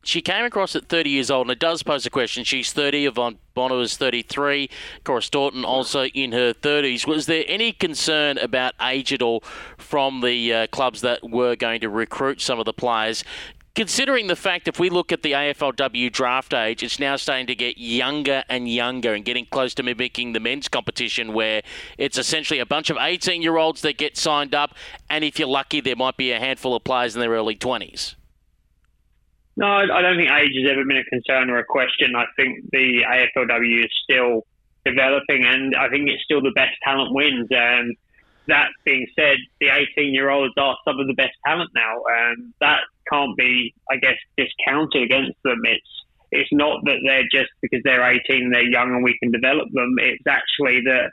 [0.05, 2.44] She came across at 30 years old, and it does pose a question.
[2.44, 4.70] She's 30, Yvonne Bonner is 33,
[5.05, 7.07] Cora Staunton also in her 30s.
[7.07, 9.42] Was there any concern about age at all
[9.77, 13.24] from the uh, clubs that were going to recruit some of the players
[13.78, 17.54] considering the fact if we look at the AFLW draft age, it's now starting to
[17.54, 21.62] get younger and younger and getting close to mimicking the men's competition where
[21.96, 24.74] it's essentially a bunch of 18 year olds that get signed up,
[25.08, 28.16] and if you're lucky, there might be a handful of players in their early 20s.
[29.56, 32.16] No, I don't think age has ever been a concern or a question.
[32.16, 34.44] I think the AFLW is still
[34.84, 37.46] developing, and I think it's still the best talent wins.
[37.52, 37.92] Um,
[38.48, 42.52] that being said, the 18 year olds are some of the best talent now, and
[42.60, 42.80] that
[43.11, 45.61] can't be, I guess, discounted against them.
[45.64, 45.99] It's
[46.31, 49.94] it's not that they're just because they're 18, they're young and we can develop them.
[49.99, 51.12] It's actually that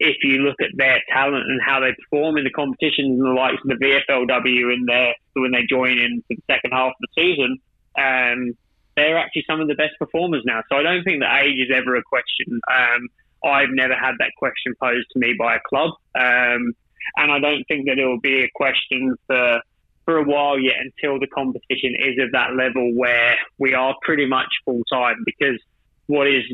[0.00, 3.32] if you look at their talent and how they perform in the competitions and the
[3.32, 7.00] likes of the VFLW in their when they join in for the second half of
[7.00, 7.58] the season,
[7.98, 8.56] um,
[8.96, 10.62] they're actually some of the best performers now.
[10.70, 12.60] So I don't think that age is ever a question.
[12.70, 13.08] Um,
[13.44, 16.72] I've never had that question posed to me by a club, um,
[17.16, 19.60] and I don't think that it will be a question for
[20.04, 24.26] for a while yet until the competition is at that level where we are pretty
[24.26, 25.16] much full time.
[25.24, 25.58] Because
[26.06, 26.44] what is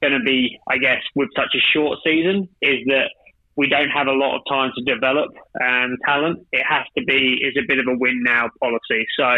[0.00, 3.10] going to be, I guess, with such a short season, is that
[3.56, 5.30] we don't have a lot of time to develop
[5.62, 6.46] um, talent.
[6.52, 9.06] It has to be is a bit of a win now policy.
[9.18, 9.28] So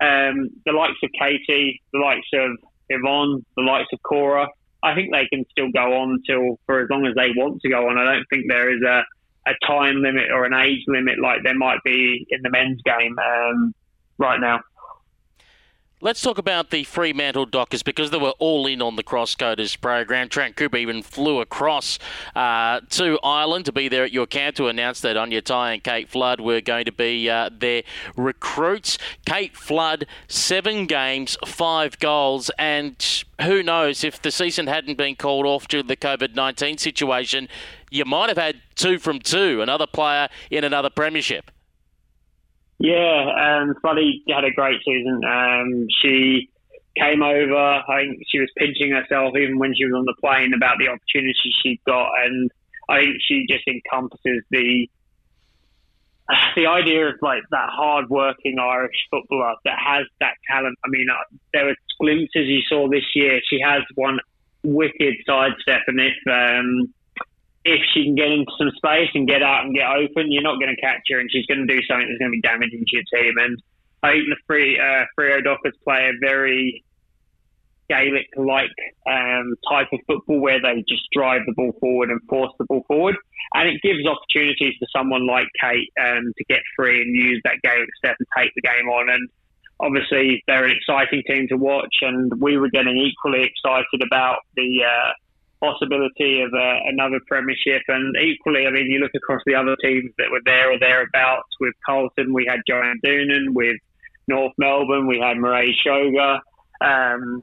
[0.00, 2.56] um, the likes of Katie, the likes of
[2.88, 4.48] Yvonne, the likes of Cora,
[4.82, 7.68] I think they can still go on till for as long as they want to
[7.70, 7.98] go on.
[7.98, 9.02] I don't think there is a,
[9.46, 13.16] a time limit or an age limit like there might be in the men's game
[13.18, 13.74] um,
[14.18, 14.60] right now.
[16.04, 20.28] Let's talk about the Fremantle Dockers because they were all in on the Crosscoders program.
[20.28, 21.98] Trent Cooper even flew across
[22.36, 25.82] uh, to Ireland to be there at your camp to announce that Aine Tighe and
[25.82, 27.84] Kate Flood were going to be uh, their
[28.18, 28.98] recruits.
[29.24, 35.46] Kate Flood, seven games, five goals, and who knows if the season hadn't been called
[35.46, 37.48] off due to the COVID 19 situation,
[37.90, 41.50] you might have had two from two, another player in another premiership.
[42.78, 45.20] Yeah, um, Floody had a great season.
[45.24, 46.50] Um, she
[46.98, 47.56] came over.
[47.56, 50.88] I think she was pinching herself even when she was on the plane about the
[50.88, 52.50] opportunity she got, and
[52.88, 54.88] I think she just encompasses the
[56.56, 60.78] the idea of like that hard-working Irish footballer that has that talent.
[60.84, 63.40] I mean, uh, there were glimpses you saw this year.
[63.48, 64.18] She has one
[64.62, 66.94] wicked sidestep, and if um,
[67.64, 70.60] if she can get into some space and get out and get open, you're not
[70.60, 72.84] going to catch her, and she's going to do something that's going to be damaging
[72.86, 73.34] to your team.
[73.38, 73.58] And
[74.02, 76.84] I think the free uh, Freo Dockers play a very
[77.88, 82.64] Gaelic-like um, type of football where they just drive the ball forward and force the
[82.64, 83.16] ball forward,
[83.54, 87.60] and it gives opportunities for someone like Kate um, to get free and use that
[87.62, 89.08] Gaelic step and take the game on.
[89.08, 89.28] And
[89.80, 94.84] obviously, they're an exciting team to watch, and we were getting equally excited about the.
[94.84, 95.12] Uh,
[95.64, 97.82] possibility of uh, another premiership.
[97.88, 101.48] And equally, I mean, you look across the other teams that were there or thereabouts.
[101.60, 103.54] With Carlton, we had Joanne Doonan.
[103.54, 103.76] With
[104.28, 106.40] North Melbourne, we had Mairead Seoighe.
[106.80, 107.42] Um,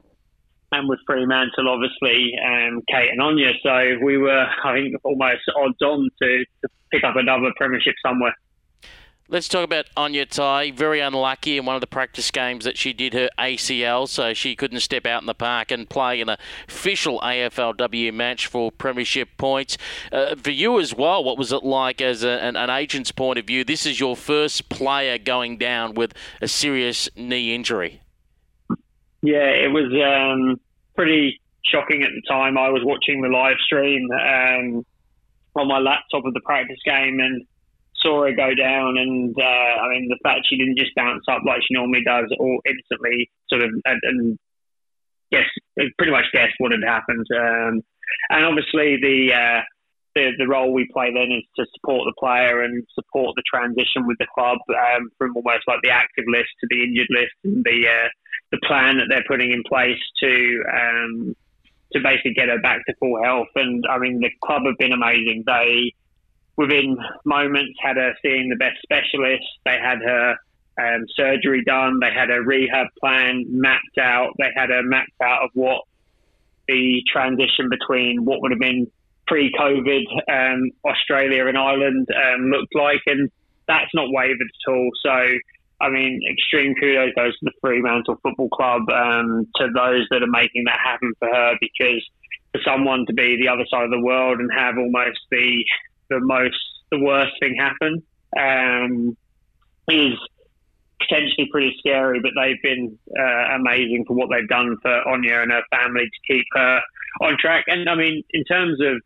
[0.72, 3.54] and with Fremantle, obviously, um, Kate and Aine.
[3.62, 8.34] So we were, I think, almost odds on to, to pick up another premiership somewhere.
[9.32, 10.74] Let's talk about Aine Tighe.
[10.74, 14.54] Very unlucky in one of the practice games that she did her ACL, so she
[14.54, 16.36] couldn't step out in the park and play in an
[16.68, 19.78] official AFLW match for premiership points.
[20.12, 23.38] Uh, for you as well, what was it like as a, an, an, agent's point
[23.38, 23.64] of view?
[23.64, 28.02] This is your first player going down with a serious knee injury.
[29.22, 30.60] Yeah, it was um,
[30.94, 32.58] pretty shocking at the time.
[32.58, 34.84] I was watching the live stream um,
[35.56, 37.46] on my laptop of the practice game and
[38.02, 41.42] saw her go down, and uh, I mean the fact she didn't just bounce up
[41.46, 44.38] like she normally does, or instantly sort of and, and
[45.30, 45.48] guess
[45.96, 47.26] pretty much guess what had happened.
[47.34, 47.82] Um,
[48.30, 49.62] and obviously the, uh,
[50.14, 54.06] the the role we play then is to support the player and support the transition
[54.06, 57.64] with the club um, from almost like the active list to the injured list and
[57.64, 58.08] the uh,
[58.50, 61.34] the plan that they're putting in place to um,
[61.92, 63.48] to basically get her back to full health.
[63.54, 65.44] And I mean the club have been amazing.
[65.46, 65.94] They
[66.56, 69.44] within moments had her seeing the best specialist.
[69.64, 70.36] They had her
[70.80, 71.98] um, surgery done.
[72.00, 74.34] They had a rehab plan mapped out.
[74.38, 75.82] They had a mapped out of what
[76.68, 78.90] the transition between what would have been
[79.26, 83.30] pre-COVID um, Australia and Ireland um, looked like, and
[83.66, 84.90] that's not wavered at all.
[85.02, 85.26] So,
[85.80, 90.30] I mean, extreme kudos goes to the Fremantle Football Club, um, to those that are
[90.30, 92.02] making that happen for her, because
[92.52, 95.64] for someone to be the other side of the world and have almost the
[96.10, 96.56] the most
[96.90, 98.02] the worst thing happen
[98.38, 99.16] um,
[99.88, 100.14] is
[101.00, 102.20] potentially pretty scary.
[102.20, 106.32] But they've been uh, amazing for what they've done for Aine and her family to
[106.32, 106.80] keep her
[107.20, 107.64] on track.
[107.68, 109.00] And I mean, in terms of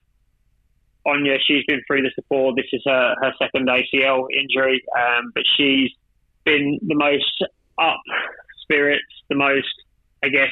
[1.07, 2.55] Aine, she's been through this before.
[2.55, 5.91] This is her, her second ACL injury, um, but she's
[6.45, 7.45] been the most
[7.79, 8.01] up
[8.63, 9.73] spirits, the most,
[10.25, 10.51] I guess,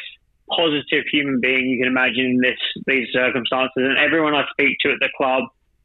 [0.50, 3.72] positive human being you can imagine in this these circumstances.
[3.76, 5.44] And everyone I speak to at the club,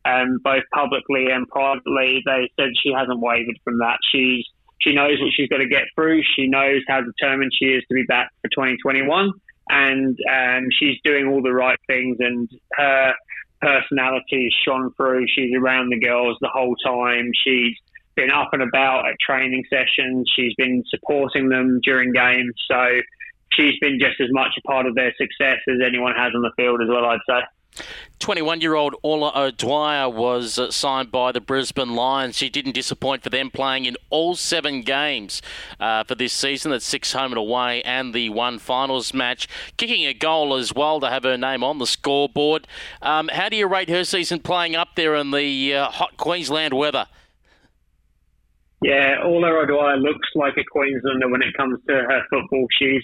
[0.10, 3.98] um, both publicly and privately, they said she hasn't wavered from that.
[4.12, 4.46] She's
[4.82, 6.22] she knows what she's got to get through.
[6.36, 9.32] She knows how determined she is to be back for 2021,
[9.70, 12.18] and um, she's doing all the right things.
[12.20, 13.14] And her
[13.62, 15.26] personality is shone through.
[15.36, 17.32] She's around the girls the whole time.
[17.44, 17.76] She's
[18.16, 20.32] been up and about at training sessions.
[20.36, 22.54] She's been supporting them during games.
[22.70, 23.02] So
[23.54, 26.52] she's been just as much a part of their success as anyone has on the
[26.58, 27.42] field as well, I'd say.
[28.20, 32.36] 21 year old Orla O'Dwyer was uh, signed by the Brisbane Lions.
[32.38, 35.42] She didn't disappoint for them, playing in all seven games
[35.80, 36.72] uh, for this season.
[36.72, 39.48] That's six home and away, and the one finals match.
[39.78, 42.68] Kicking a goal as well to have her name on the scoreboard.
[43.02, 46.74] Um, how do you rate her season playing up there in the uh, hot Queensland
[46.74, 47.08] weather?
[48.82, 52.66] Yeah, Orla O'Dwyer looks like a Queenslander when it comes to her football.
[52.80, 53.04] She's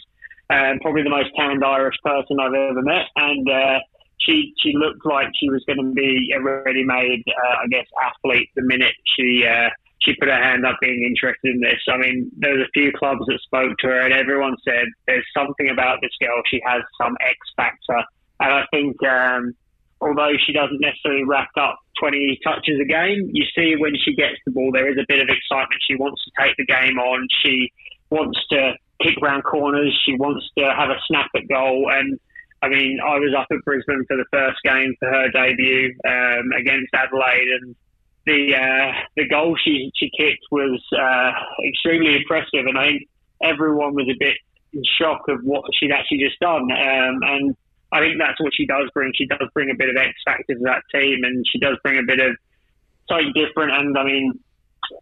[0.50, 3.80] um, probably the most tanned Irish person I've ever met, and uh,
[4.20, 8.50] she she looked like she was going to be a ready-made, uh, I guess, athlete
[8.56, 9.70] the minute she uh,
[10.02, 11.82] she put her hand up being interested in this.
[11.88, 15.26] I mean, there was a few clubs that spoke to her, and everyone said there's
[15.36, 16.42] something about this girl.
[16.50, 18.04] She has some X factor,
[18.40, 19.54] and I think um,
[20.02, 24.38] although she doesn't necessarily rack up 20 touches a game, you see when she gets
[24.46, 25.82] the ball, there is a bit of excitement.
[25.88, 27.28] She wants to take the game on.
[27.44, 27.72] She
[28.10, 29.98] wants to kick round corners.
[30.06, 32.20] She wants to have a snap at goal and
[32.66, 36.50] I mean, I was up at Brisbane for the first game for her debut um,
[36.58, 37.76] against Adelaide, and
[38.26, 41.32] the uh, the goal she she kicked was uh,
[41.70, 43.10] extremely impressive, and I think
[43.44, 44.38] everyone was a bit
[44.74, 46.64] in shock of what she'd actually just done.
[46.72, 47.56] Um, and
[47.92, 49.14] I think that's what she does bring.
[49.14, 52.00] She does bring a bit of X factor to that team, and she does bring
[52.00, 52.36] a bit of
[53.08, 53.74] something different.
[53.78, 54.40] And I mean,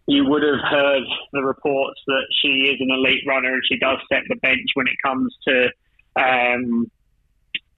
[0.06, 3.98] you would have heard the reports that she is an elite runner, and she does
[4.12, 5.70] set the bench when it comes to
[6.20, 6.90] um,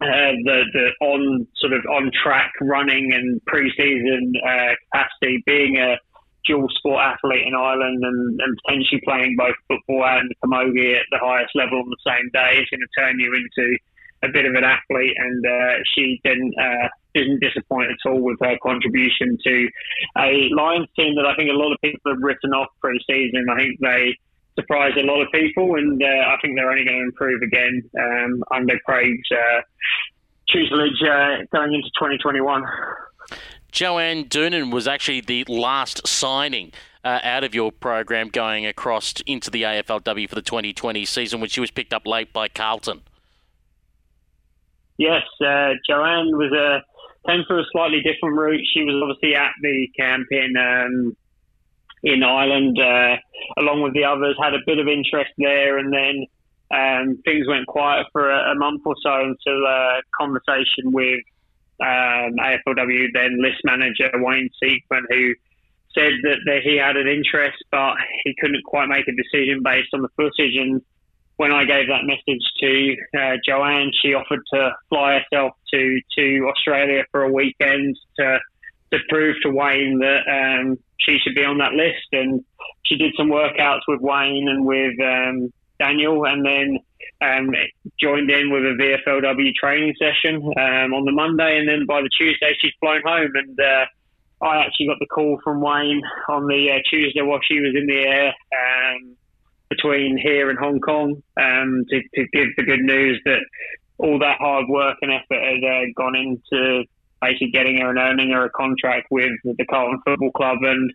[0.01, 5.97] uh, the the on sort of on track running and preseason uh, capacity, being a
[6.47, 11.19] dual sport athlete in Ireland and, and potentially playing both football and camogie at the
[11.19, 13.77] highest level on the same day is going to turn you into
[14.23, 15.17] a bit of an athlete.
[15.17, 19.69] And uh, she didn't uh, didn't disappoint at all with her contribution to
[20.19, 23.47] a Lions team that I think a lot of people have written off pre-season.
[23.51, 24.17] I think they
[24.59, 27.83] surprised a lot of people, and uh, I think they're only going to improve again
[27.99, 29.61] um, under Craig's uh,
[30.51, 32.65] tutelage uh, going into 2021.
[33.71, 36.73] Joanne Doonan was actually the last signing
[37.05, 41.51] uh, out of your program going across into the AFLW for the 2020 season when
[41.51, 43.03] she was picked up late by Carlton.
[44.99, 46.83] Yes, uh, Joanne was a
[47.27, 48.65] came through a slightly different route.
[48.73, 51.17] She was obviously at the camp in um,
[52.07, 53.17] in Ireland, uh,
[53.59, 56.25] along with the others, had a bit of interest there, and then
[56.71, 61.21] um, things went quiet for a, a, month or so until a conversation with
[61.81, 65.35] um, AFLW then list manager Wayne Siekman, who
[65.95, 67.95] said that, that he had an interest, but
[68.25, 70.57] he couldn't quite make a decision based on the footage.
[70.57, 70.83] And
[71.37, 76.51] when I gave that message to uh, Joanne, she offered to fly herself to to
[76.55, 78.39] Australia for a weekend to
[78.93, 82.07] to prove to Wayne that um, she should be on that list.
[82.13, 82.45] And
[82.85, 86.79] she did some workouts with Wayne and with um, Daniel, and then
[87.21, 87.51] um,
[88.01, 88.77] joined in with a
[89.07, 91.59] VFLW training session um, on the Monday.
[91.59, 93.33] And then by the Tuesday, she's flown home.
[93.35, 93.87] And uh,
[94.43, 97.87] I actually got the call from Wayne on the uh, Tuesday while she was in
[97.87, 99.17] the air um,
[99.69, 103.41] between here and Hong Kong um, to, to, give the good news that
[103.99, 106.85] all that hard work and effort had uh, gone into
[107.21, 110.59] basically getting her and earning her a contract with the Carlton Football Club.
[110.63, 110.93] And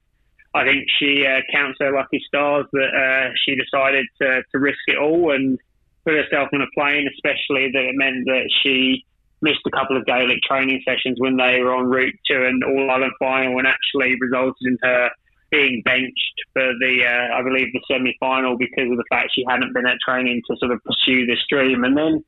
[0.53, 4.79] I think she uh, counts her lucky stars that uh, she decided to, to risk
[4.87, 5.59] it all and
[6.05, 9.05] put herself on a plane, especially that it meant that she
[9.41, 12.89] missed a couple of Gaelic training sessions when they were en route to an All
[12.91, 15.09] Ireland final and actually resulted in her
[15.49, 19.43] being benched for the, uh, I believe, the semi final because of the fact she
[19.47, 21.83] hadn't been at training to sort of pursue this dream.
[21.83, 22.23] And then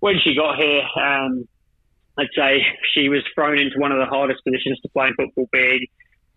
[0.00, 1.48] when she got here, um,
[2.18, 2.64] I'd say
[2.94, 5.86] she was thrown into one of the hardest positions to play in football, being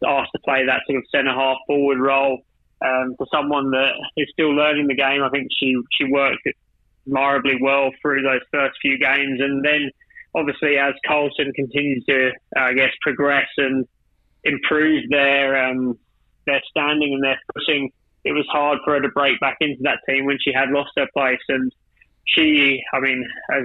[0.06, 2.40] asked to play that sort of centre half forward role.
[2.84, 6.42] Um, for someone that is still learning the game, I think she she worked
[7.06, 9.92] admirably well through those first few games, and then
[10.34, 13.86] obviously as Carlton continues to, uh, I guess, progress and
[14.44, 15.98] improve their um,
[16.46, 17.92] their standing and their footing,
[18.24, 20.92] it was hard for her to break back into that team when she had lost
[20.98, 21.40] her place.
[21.50, 21.72] And
[22.26, 23.64] she, I mean, as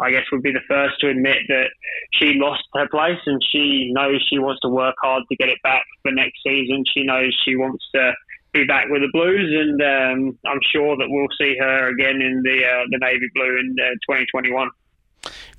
[0.00, 1.68] I guess would be the first to admit that
[2.12, 5.58] she lost her place and she knows she wants to work hard to get it
[5.62, 6.84] back for next season.
[6.92, 8.12] She knows she wants to
[8.52, 12.42] be back with the Blues, and um, I'm sure that we'll see her again in
[12.42, 14.70] the uh, the navy blue in uh, 2021.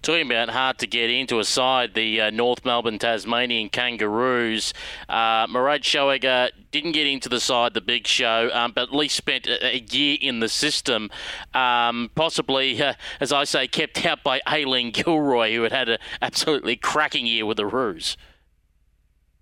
[0.01, 4.74] Talking about hard to get into a side, the uh, North Melbourne Tasmanian Kangaroos.
[5.09, 9.47] Uh, Seoighe didn't get into the side, the big show, um, but at least spent
[9.47, 11.09] a, a year in the system.
[11.53, 15.97] Um, possibly, uh, as I say, kept out by Aileen Gilroy, who had had an
[16.22, 18.18] absolutely cracking year with the Roos.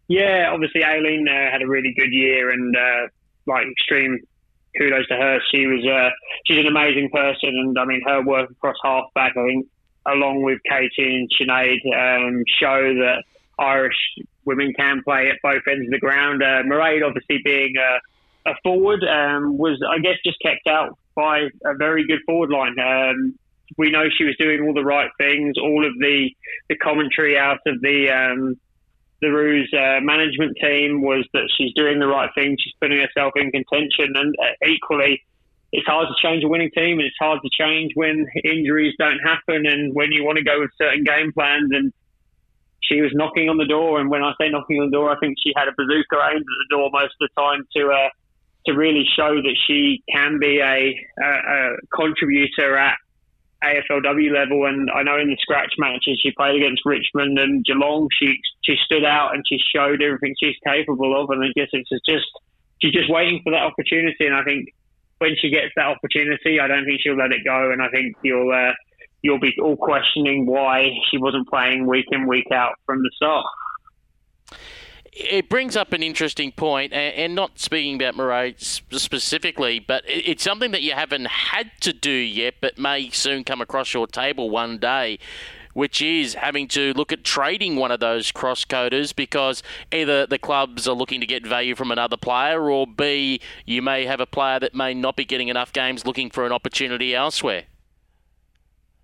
[0.07, 3.07] Yeah, obviously Aileen uh, had a really good year, and uh,
[3.47, 4.19] like extreme
[4.77, 5.39] kudos to her.
[5.51, 6.09] She was uh,
[6.45, 9.67] she's an amazing person, and I mean her work across halfback, I think,
[10.07, 13.23] along with Katie and Sinead, um, show that
[13.57, 13.97] Irish
[14.45, 16.43] women can play at both ends of the ground.
[16.43, 21.47] Uh, Mairead, obviously being a, a forward, um, was I guess just kept out by
[21.65, 22.75] a very good forward line.
[22.79, 23.35] Um,
[23.77, 25.57] we know she was doing all the right things.
[25.57, 26.29] All of the
[26.69, 28.55] the commentary out of the um,
[29.21, 32.57] the Roos uh, management team was that she's doing the right thing.
[32.59, 35.23] She's putting herself in contention, and uh, equally,
[35.75, 39.19] it's hard to change a winning team, and it's hard to change when injuries don't
[39.19, 41.69] happen and when you want to go with certain game plans.
[41.71, 41.91] And
[42.81, 45.19] she was knocking on the door, and when I say knocking on the door, I
[45.19, 48.09] think she had a bazooka aimed at the door most of the time to uh,
[48.67, 52.95] to really show that she can be a, a, a contributor at
[53.63, 58.07] AFLW level, and I know in the scratch matches she played against Richmond and Geelong,
[58.17, 61.29] she she stood out and she showed everything she's capable of.
[61.31, 62.27] And I guess it's just
[62.81, 64.25] she's just waiting for that opportunity.
[64.25, 64.69] And I think
[65.19, 67.71] when she gets that opportunity, I don't think she'll let it go.
[67.71, 68.73] And I think you'll uh,
[69.21, 73.45] you'll be all questioning why she wasn't playing week in week out from the start
[75.15, 80.71] it brings up an interesting point, and not speaking about Mairead specifically, but it's something
[80.71, 84.77] that you haven't had to do yet, but may soon come across your table one
[84.77, 85.17] day
[85.75, 89.61] which is having to look at trading one of those cross coders because
[89.91, 94.05] either the clubs are looking to get value from another player, or B, you may
[94.05, 97.65] have a player that may not be getting enough games looking for an opportunity elsewhere.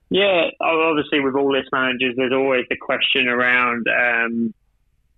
[0.09, 4.53] Yeah, obviously, with all list managers, there's always the question around um,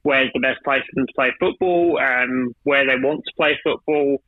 [0.01, 3.59] where's the best place for them to play football, um, where they want to play
[3.63, 4.23] football,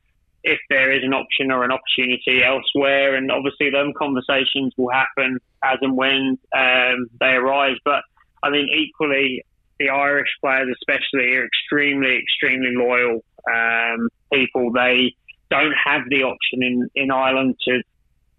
[0.46, 3.16] if there is an option or an opportunity elsewhere.
[3.16, 7.76] And obviously, them conversations will happen as and when um, they arise.
[7.84, 8.02] But
[8.42, 9.44] I mean, equally,
[9.80, 14.70] the Irish players, especially, are extremely, extremely loyal um, people.
[14.72, 15.14] They
[15.50, 17.82] don't have the option in, in Ireland to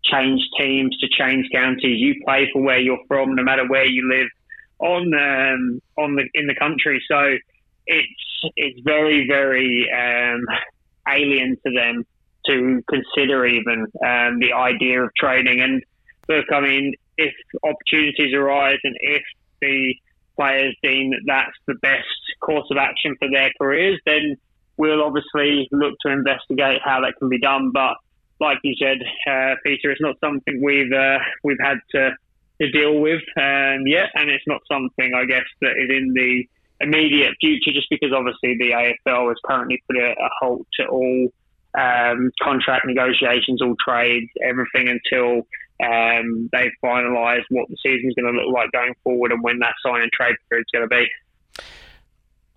[0.05, 1.99] change teams, to change counties.
[1.99, 4.29] You play for where you're from, no matter where you live
[4.79, 7.03] on um, on the in the country.
[7.09, 7.35] So
[7.85, 10.45] it's it's very very um,
[11.09, 12.05] alien to them
[12.47, 15.61] to consider even um, the idea of trading.
[15.61, 15.83] And
[16.29, 17.33] look, I mean, if
[17.63, 19.23] opportunities arise and if
[19.61, 19.95] the
[20.37, 22.05] players deem that that's the best
[22.41, 24.37] course of action for their careers, then
[24.77, 27.71] we'll obviously look to investigate how that can be done.
[27.73, 27.95] But
[28.39, 28.97] like you said,
[29.29, 32.11] uh, Peter, it's not something we've uh, we've had to
[32.61, 36.47] to deal with um, yet, and it's not something I guess that is in the
[36.79, 41.27] immediate future, just because obviously the AFL has currently put a, a halt to all
[41.77, 45.47] um, contract negotiations, all trades, everything until
[45.83, 49.75] um, they finalise what the season's going to look like going forward and when that
[49.85, 51.63] sign and trade period is going to be.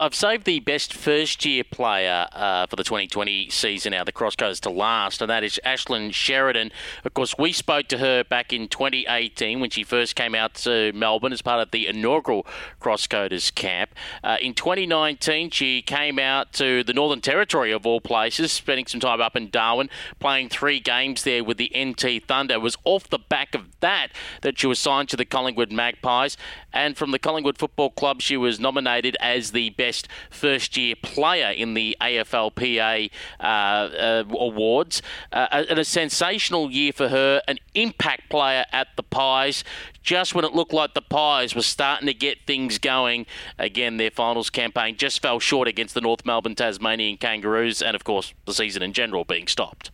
[0.03, 4.12] I've saved the best first year player uh, for the 2020 season out of the
[4.12, 6.72] Crosscoders to last, and that is Aishling Sheridan.
[7.05, 10.90] Of course, we spoke to her back in 2018 when she first came out to
[10.94, 12.46] Melbourne as part of the inaugural
[12.80, 13.90] Crosscoders camp.
[14.24, 19.01] Uh, in 2019, she came out to the Northern Territory of all places, spending some
[19.01, 22.55] time up in Darwin, playing three games there with the NT Thunder.
[22.55, 26.38] It was off the back of that that she was signed to the Collingwood Magpies,
[26.72, 30.95] and from the Collingwood Football Club, she was nominated as the best best first year
[30.95, 33.11] player in the AFLPA
[33.41, 35.03] uh, uh, awards.
[35.32, 39.64] Uh, and a sensational year for her, an impact player at the Pies.
[40.05, 43.26] Just when it looked like the Pies were starting to get things going,
[43.59, 48.05] again, their finals campaign just fell short against the North Melbourne Tasmanian Kangaroos, and of
[48.05, 49.91] course, the season in general being stopped.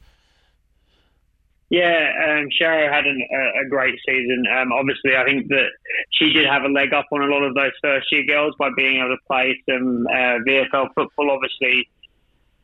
[1.68, 4.44] Yeah, um, Sharo had an, a, a, great season.
[4.56, 5.66] Um, obviously, I think that
[6.12, 8.68] she did have a leg up on a lot of those first year girls by
[8.76, 11.32] being able to play some uh, VFL football.
[11.32, 11.88] Obviously,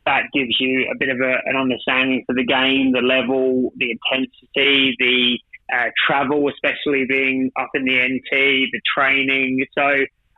[0.07, 3.91] that gives you a bit of a, an understanding for the game, the level, the
[3.91, 5.39] intensity, the
[5.75, 9.65] uh, travel, especially being up in the NT, the training.
[9.77, 9.83] So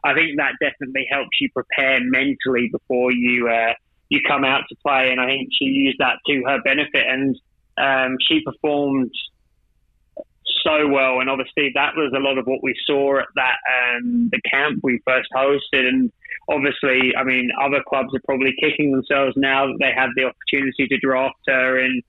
[0.04, 3.74] I think that definitely helps you prepare mentally before you uh,
[4.08, 5.10] you come out to play.
[5.10, 7.36] And I think she used that to her benefit and
[7.78, 9.12] um, she performed
[10.64, 14.30] so well, and obviously that was a lot of what we saw at that um,
[14.32, 15.86] the camp we first hosted.
[15.86, 16.12] And
[16.48, 20.88] obviously, I mean, other clubs are probably kicking themselves now that they had the opportunity
[20.88, 22.02] to draft her in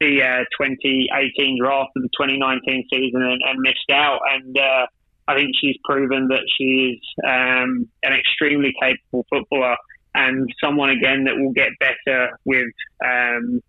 [0.00, 4.20] the uh, 2018 draft of the 2019 season and, and missed out.
[4.34, 4.86] And uh,
[5.28, 9.76] I think she's proven that she's um, an extremely capable footballer
[10.14, 12.68] and someone again that will get better with
[13.04, 13.62] um,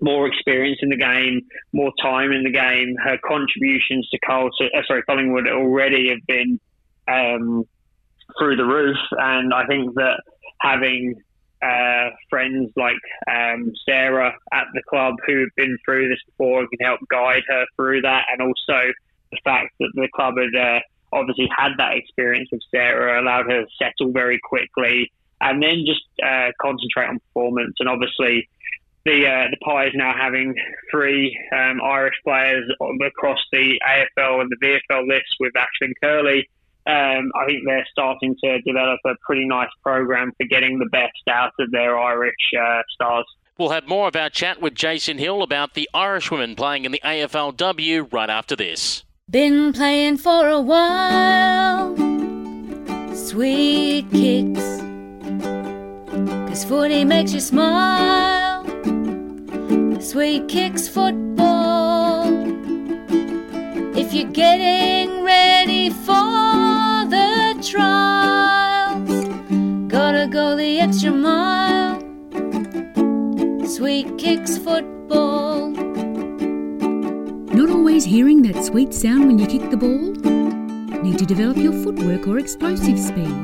[0.00, 1.42] more experience in the game,
[1.72, 2.96] more time in the game.
[3.02, 6.60] Her contributions to Carl, uh, sorry, Collingwood already have been
[7.08, 7.64] um,
[8.38, 10.20] through the roof, and I think that
[10.60, 11.14] having
[11.62, 12.96] uh, friends like
[13.30, 18.02] um, Sarah at the club who've been through this before can help guide her through
[18.02, 18.92] that, and also
[19.30, 20.80] the fact that the club had uh,
[21.12, 26.04] obviously had that experience with Sarah allowed her to settle very quickly, and then just
[26.22, 27.76] uh, concentrate on performance.
[27.80, 28.48] And obviously,
[29.06, 30.54] the uh, the Pies now having
[30.90, 32.70] three um, Irish players
[33.06, 36.46] across the AFL and the VFL list with Ashlyn Curley
[36.86, 41.18] um, I think they're starting to develop a pretty nice program for getting the best
[41.28, 43.24] out of their Irish uh, stars.
[43.58, 46.92] We'll have more of our chat with Jason Hill about the Irish women playing in
[46.92, 49.02] the AFLW right after this.
[49.28, 51.96] Been playing for a while,
[53.16, 54.76] sweet kicks.
[56.48, 58.35] Cause footy makes you smile,
[60.06, 62.28] sweet kicks football.
[63.98, 69.24] If you're getting ready for the trials.
[69.88, 71.98] Gotta go the extra mile.
[73.66, 75.70] Sweet kicks football.
[77.50, 80.12] Not always hearing that sweet sound when you kick the ball?
[81.02, 83.34] Need to develop your footwork or explosive speed?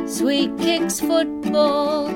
[0.07, 2.07] Sweet kicks football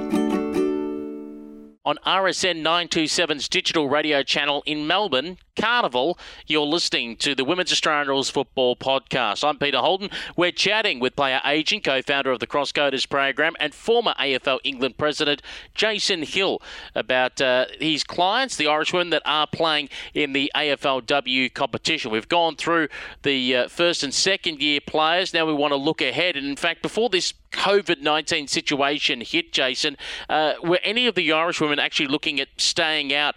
[1.86, 6.18] on RSN 927's digital radio channel in Melbourne, Carnival.
[6.48, 9.48] You're listening to the Women's Australian Rules Football Podcast.
[9.48, 10.10] I'm Peter Holden.
[10.36, 14.98] We're chatting with player agent, co founder of the Crosscoders program, and former AFL England
[14.98, 15.42] president
[15.74, 16.62] Jason Hill
[16.96, 22.12] about uh, his clients, the Irish women that are playing in the AFLW competition.
[22.12, 22.88] We've gone through
[23.24, 25.34] the uh, first and second year players.
[25.34, 26.36] Now we want to look ahead.
[26.36, 29.98] And in fact, before this COVID 19 situation hit, Jason,
[30.30, 33.36] uh, were any of the Irish women actually looking at staying out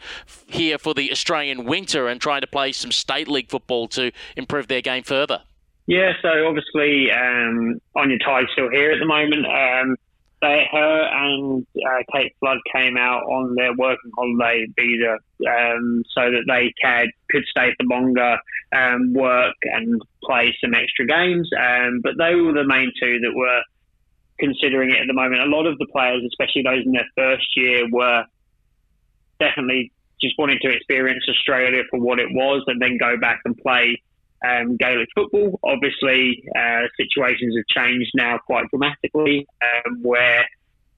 [0.55, 4.69] here for the Australian winter and trying to play some state league football to improve
[4.69, 5.43] their game further?
[5.87, 9.47] Yeah, so obviously um, Aine Tighe's still here at the moment.
[9.47, 9.97] Um,
[10.41, 16.31] they, her and uh, Kate Flood came out on their working holiday visa um, so
[16.31, 18.37] that they could, could stay for longer,
[18.75, 21.49] um, work and play some extra games.
[21.59, 23.63] Um, but they were the main two that were
[24.39, 25.43] considering it at the moment.
[25.43, 28.25] A lot of the players, especially those in their first year, were
[29.39, 29.93] definitely
[30.25, 34.01] just wanting to experience Australia for what it was and then go back and play
[34.45, 35.59] um, Gaelic football.
[35.63, 40.45] Obviously, uh, situations have changed now quite dramatically, um, where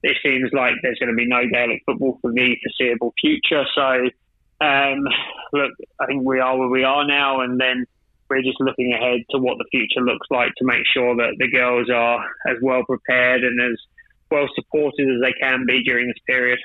[0.03, 3.64] it seems like there's going to be no Gaelic football for the foreseeable future.
[3.74, 4.11] So,
[4.64, 5.05] um,
[5.53, 7.87] look, I think we are where we are now, and then
[8.29, 11.51] we're just looking ahead to what the future looks like to make sure that the
[11.51, 13.79] girls are as well prepared and as
[14.31, 16.59] well supported as they can be during this period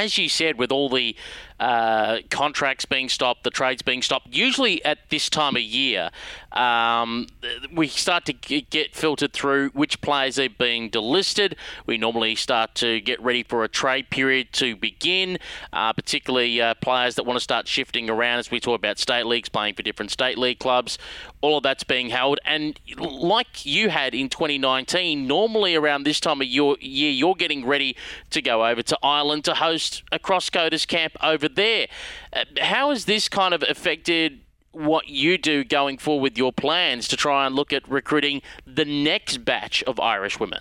[0.00, 1.14] as you said, with all the
[1.60, 6.10] uh, contracts being stopped, the trades being stopped, usually at this time of year,
[6.52, 7.26] um,
[7.72, 11.54] we start to get filtered through which players are being delisted.
[11.86, 15.38] We normally start to get ready for a trade period to begin,
[15.72, 19.26] uh, particularly uh, players that want to start shifting around as we talk about state
[19.26, 20.98] leagues, playing for different state league clubs.
[21.40, 22.38] All of that's being held.
[22.44, 27.66] And like you had in 2019, normally around this time of your year, you're getting
[27.66, 27.96] ready
[28.30, 31.86] to go over to Ireland to host a crosscoders camp over there.
[32.32, 34.40] Uh, how has this kind of affected
[34.72, 38.84] what you do going forward with your plans to try and look at recruiting the
[38.84, 40.60] next batch of Irish women?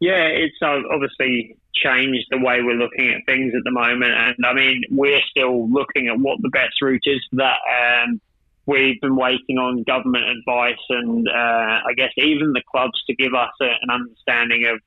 [0.00, 4.12] Yeah, it's uh, obviously changed the way we're looking at things at the moment.
[4.12, 7.58] And I mean, we're still looking at what the best route is for that.
[7.68, 8.20] Um,
[8.66, 13.34] we've been waiting on government advice and uh, I guess even the clubs to give
[13.34, 14.80] us a, an understanding of,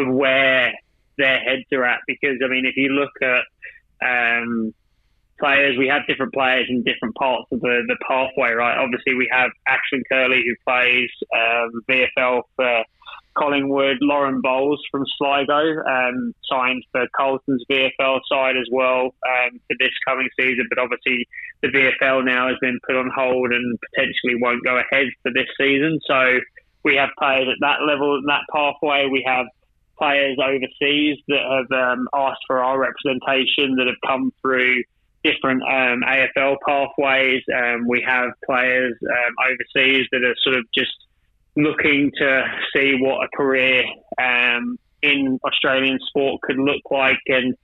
[0.00, 0.72] of where
[1.18, 2.00] their heads are at.
[2.06, 3.44] Because, I mean, if you look at
[4.06, 4.74] um,
[5.38, 5.76] players.
[5.78, 8.78] We have different players in different parts of the, the pathway, right?
[8.78, 12.84] Obviously, we have Ashlyn Curley who plays um, VFL for
[13.36, 19.76] Collingwood, Lauren Bowles from Sligo, um, signed for Carlton's VFL side as well um, for
[19.78, 20.66] this coming season.
[20.70, 21.26] But obviously,
[21.62, 25.48] the VFL now has been put on hold and potentially won't go ahead for this
[25.58, 25.98] season.
[26.06, 26.38] So
[26.84, 29.08] we have players at that level, that pathway.
[29.10, 29.46] We have
[29.98, 34.82] players overseas that have um, asked for our representation that have come through
[35.24, 37.42] different um, AFL pathways.
[37.54, 40.92] Um, we have players um, overseas that are sort of just
[41.56, 42.44] looking to
[42.74, 43.84] see what a career
[44.20, 47.54] um, in Australian sport could look like, and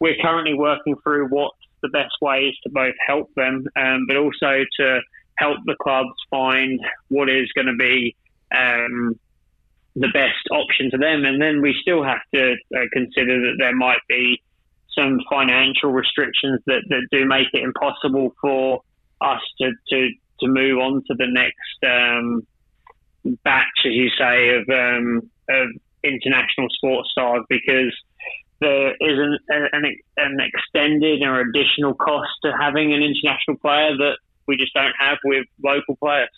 [0.00, 1.52] we're currently working through what
[1.82, 5.00] the best ways to both help them, um, but also to
[5.36, 8.14] help the clubs find what is going to be
[9.96, 11.24] the best option for them.
[11.24, 14.40] And then we still have to uh, consider that there might be
[14.96, 18.82] some financial restrictions that, that do make it impossible for
[19.20, 20.10] us to, to,
[20.40, 22.46] to move on to the next um,
[23.44, 25.68] batch, as you say, of, um, of
[26.02, 27.94] international sports stars because
[28.60, 34.18] there is an, an, an extended or additional cost to having an international player that
[34.46, 36.28] we just don't have with local players.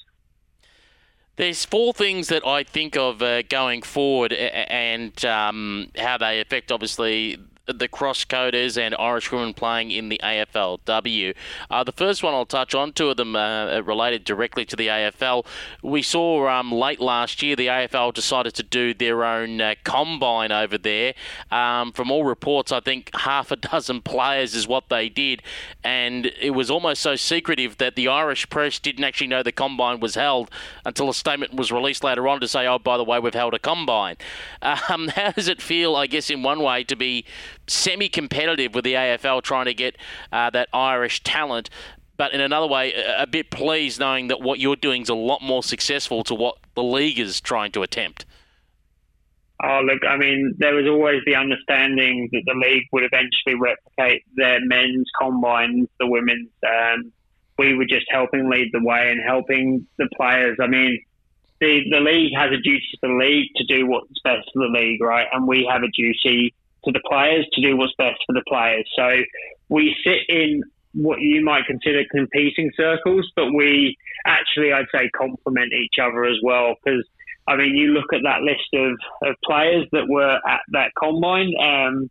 [1.36, 6.70] There's four things that I think of uh, going forward and um, how they affect,
[6.70, 7.38] obviously,
[7.78, 11.34] the cross coders and Irish women playing in the AFLW.
[11.70, 14.88] Uh, the first one I'll touch on, two of them uh, related directly to the
[14.88, 15.46] AFL.
[15.82, 20.52] We saw um, late last year the AFL decided to do their own uh, combine
[20.52, 21.14] over there.
[21.50, 25.42] Um, from all reports, I think half a dozen players is what they did,
[25.84, 30.00] and it was almost so secretive that the Irish press didn't actually know the combine
[30.00, 30.50] was held
[30.84, 33.54] until a statement was released later on to say, "Oh, by the way, we've held
[33.54, 34.16] a combine."
[34.88, 35.94] Um, how does it feel?
[35.96, 37.24] I guess in one way to be
[37.66, 39.96] semi competitive with the AFL trying to get
[40.32, 41.70] uh, that Irish talent.
[42.16, 45.42] But in another way, a bit pleased knowing that what you're doing is a lot
[45.42, 48.26] more successful to what the league is trying to attempt.
[49.64, 54.24] Oh, look, I mean, there was always the understanding that the league would eventually replicate
[54.34, 56.48] their men's combines, the women's.
[56.66, 57.12] Um,
[57.58, 60.58] we were just helping lead the way and helping the players.
[60.60, 61.00] I mean,
[61.60, 64.78] the, the league has a duty to the league to do what's best for the
[64.78, 65.28] league, right?
[65.32, 66.54] And we have a duty
[66.84, 68.88] to the players to do what's best for the players.
[68.96, 69.08] So
[69.68, 70.62] we sit in
[70.94, 76.36] what you might consider competing circles, but we actually, I'd say, complement each other as
[76.42, 76.74] well.
[76.84, 77.04] Because,
[77.48, 81.52] I mean, you look at that list of, of players that were at that combine,
[81.60, 82.10] um,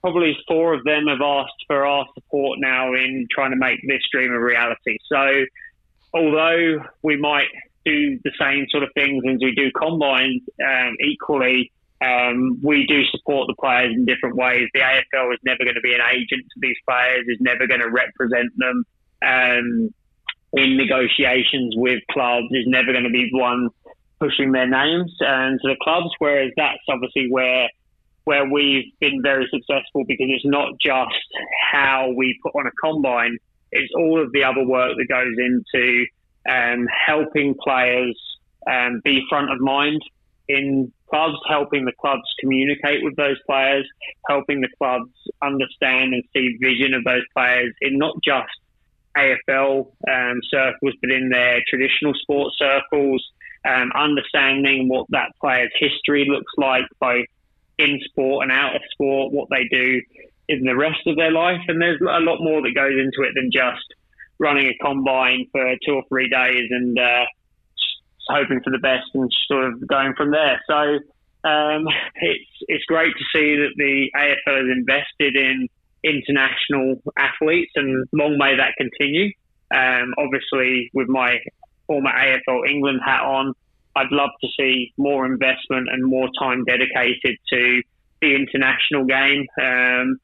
[0.00, 4.02] probably four of them have asked for our support now in trying to make this
[4.12, 4.96] dream a reality.
[5.10, 5.44] So,
[6.14, 7.48] although we might
[7.84, 13.02] do the same sort of things as we do combines, um, equally, um, we do
[13.10, 14.68] support the players in different ways.
[14.72, 17.80] The AFL is never going to be an agent to these players, is never going
[17.80, 18.84] to represent them
[19.22, 19.94] um,
[20.52, 23.68] in negotiations with clubs, is never going to be one
[24.20, 26.10] pushing their names and to the clubs.
[26.18, 27.68] Whereas that's obviously where
[28.24, 31.16] where we've been very successful because it's not just
[31.72, 33.38] how we put on a combine;
[33.72, 36.06] it's all of the other work that goes into
[36.48, 38.16] um, helping players
[38.70, 40.00] um, be front of mind
[40.48, 43.86] in clubs, helping the clubs communicate with those players,
[44.28, 45.10] helping the clubs
[45.42, 48.50] understand and see vision of those players in not just
[49.16, 53.24] AFL um, circles, but in their traditional sports circles,
[53.64, 57.26] um, understanding what that player's history looks like, both
[57.78, 60.00] in sport and out of sport, what they do
[60.48, 61.60] in the rest of their life.
[61.68, 63.84] And there's a lot more that goes into it than just
[64.38, 67.24] running a combine for two or three days and uh,
[68.28, 70.60] hoping for the best and sort of going from there.
[70.66, 70.98] So
[71.48, 75.68] um, it's it's great to see that the AFL has invested in
[76.04, 79.32] international athletes, and long may that continue.
[79.74, 81.38] Um, obviously, with my
[81.86, 83.52] former AFL England hat on,
[83.96, 87.82] I'd love to see more investment and more time dedicated to
[88.20, 89.46] the international game.
[89.60, 90.18] Um,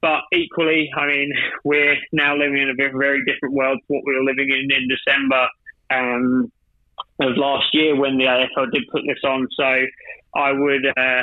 [0.00, 1.32] but equally, I mean,
[1.64, 4.88] we're now living in a very, different world to what we were living in in
[4.88, 5.48] December.
[5.90, 6.52] Um,
[7.20, 9.48] of last year when the AFL did put this on.
[9.56, 9.80] So
[10.34, 11.22] I would uh,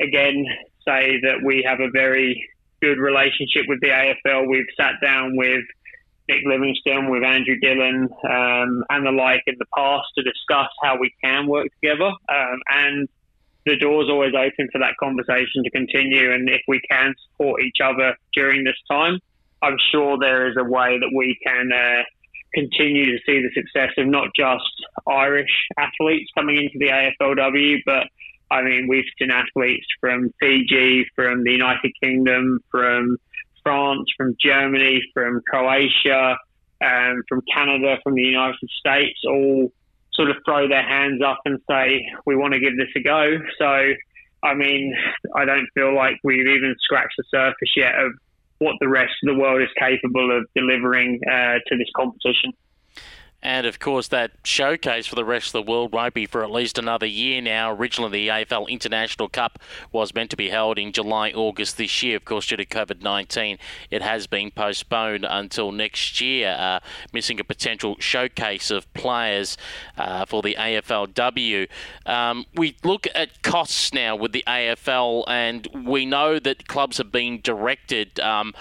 [0.00, 0.44] again
[0.86, 2.48] say that we have a very
[2.80, 4.48] good relationship with the AFL.
[4.48, 5.64] We've sat down with
[6.28, 10.98] Nick Livingstone, with Andrew Dillon, um, and the like in the past to discuss how
[10.98, 12.10] we can work together.
[12.28, 13.08] Um, and
[13.66, 16.32] the door's always open for that conversation to continue.
[16.32, 19.18] And if we can support each other during this time,
[19.62, 22.02] I'm sure there is a way that we can uh,
[22.54, 24.64] continue to see the success of not just
[25.08, 28.06] Irish athletes coming into the AFLW, but
[28.50, 33.16] I mean, we've seen athletes from Fiji, from the United Kingdom, from
[33.62, 36.36] France, from Germany, from Croatia,
[36.84, 39.72] um, from Canada, from the United States, all
[40.12, 43.38] sort of throw their hands up and say we want to give this a go.
[43.58, 43.92] So,
[44.44, 44.94] I mean,
[45.34, 48.12] I don't feel like we've even scratched the surface yet of
[48.58, 52.52] what the rest of the world is capable of delivering uh, to this competition.
[53.44, 56.50] And of course, that showcase for the rest of the world won't be for at
[56.50, 57.70] least another year now.
[57.70, 59.58] Originally, the AFL International Cup
[59.92, 62.16] was meant to be held in July, August this year.
[62.16, 63.58] Of course, due to COVID 19,
[63.90, 66.80] it has been postponed until next year, uh,
[67.12, 69.58] missing a potential showcase of players
[69.98, 71.68] uh, for the AFLW.
[72.06, 77.12] Um, we look at costs now with the AFL, and we know that clubs have
[77.12, 78.18] been directed.
[78.20, 78.54] Um,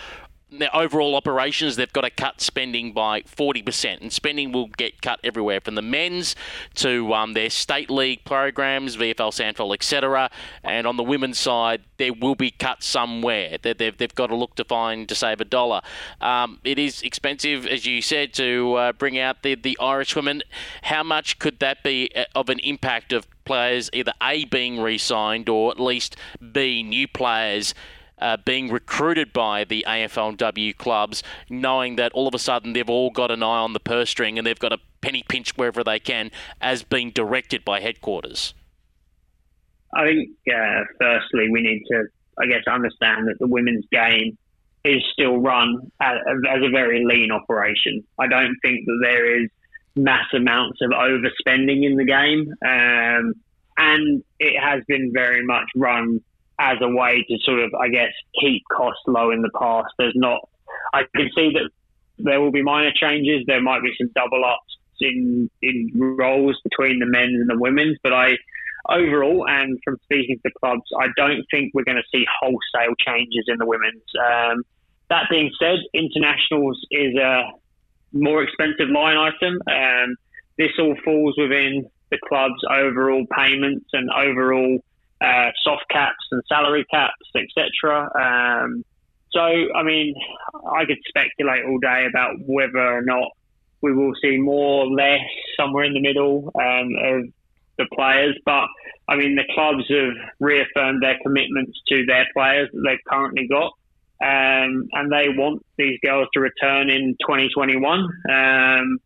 [0.60, 4.02] their overall operations, they've got to cut spending by 40%.
[4.02, 6.36] And spending will get cut everywhere from the men's
[6.76, 10.30] to um, their state league programs, VFL, SANFL, etc.
[10.64, 13.58] And on the women's side, there will be cut somewhere.
[13.62, 15.82] They've, they've got to look to find to save a dollar.
[16.22, 20.44] Um, it is expensive, as you said, to uh, bring out the, the Irish women.
[20.84, 24.98] How much could that be uh, of an impact of players either A, being re
[24.98, 26.16] signed or at least
[26.52, 27.74] B, new players?
[28.20, 33.10] Uh, being recruited by the AFLW clubs, knowing that all of a sudden they've all
[33.10, 36.00] got an eye on the purse string and they've got a penny pinch wherever they
[36.00, 38.54] can, as being directed by headquarters?
[39.94, 42.06] I think, uh, firstly, we need to,
[42.40, 44.38] I guess, understand that the women's game
[44.84, 48.04] is still run as, a very lean operation.
[48.20, 49.50] I don't think that there is
[49.96, 52.54] mass amounts of overspending in the game.
[52.66, 53.34] Um,
[53.78, 56.22] and it has been very much run
[56.60, 59.94] as a way to sort of, I guess, keep costs low in the past.
[59.98, 60.48] There's not,
[60.94, 61.70] I can see that
[62.20, 63.44] there will be minor changes.
[63.48, 67.98] There might be some double ups in, in roles between the men's and the women's,
[68.04, 68.38] but I,
[68.90, 73.46] overall, and from speaking to clubs, I don't think we're going to see wholesale changes
[73.48, 74.04] in the women's.
[74.20, 74.64] Um,
[75.10, 77.52] that being said, internationals is a
[78.14, 79.60] more expensive line item.
[79.70, 80.16] Um,
[80.58, 84.80] this all falls within the club's overall payments and overall
[85.24, 88.10] uh, soft caps and salary caps, etc.
[88.14, 88.84] Um,
[89.32, 90.14] so, I mean,
[90.76, 93.30] I could speculate all day about whether or not
[93.82, 95.22] we will see more, or less,
[95.60, 97.30] somewhere in the middle um, of
[97.78, 98.38] the players.
[98.46, 98.68] But
[99.08, 103.74] I mean, the clubs have reaffirmed their commitments to their players that they've currently got.
[104.22, 108.00] Um, and they want these girls to return in 2021.
[108.30, 109.00] Um,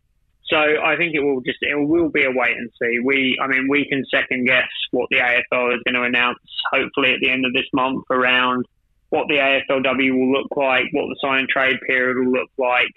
[0.49, 2.99] so I think it will just it will be a wait and see.
[3.03, 6.39] We I mean we can second guess what the AFL is going to announce
[6.71, 8.65] hopefully at the end of this month around
[9.09, 12.91] what the AFLW will look like, what the sign and trade period will look like,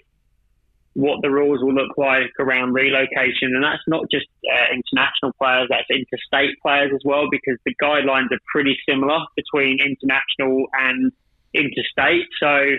[0.93, 5.67] what the rules will look like around relocation, and that's not just uh, international players,
[5.69, 11.11] that's interstate players as well, because the guidelines are pretty similar between international and
[11.53, 12.27] interstate.
[12.41, 12.75] So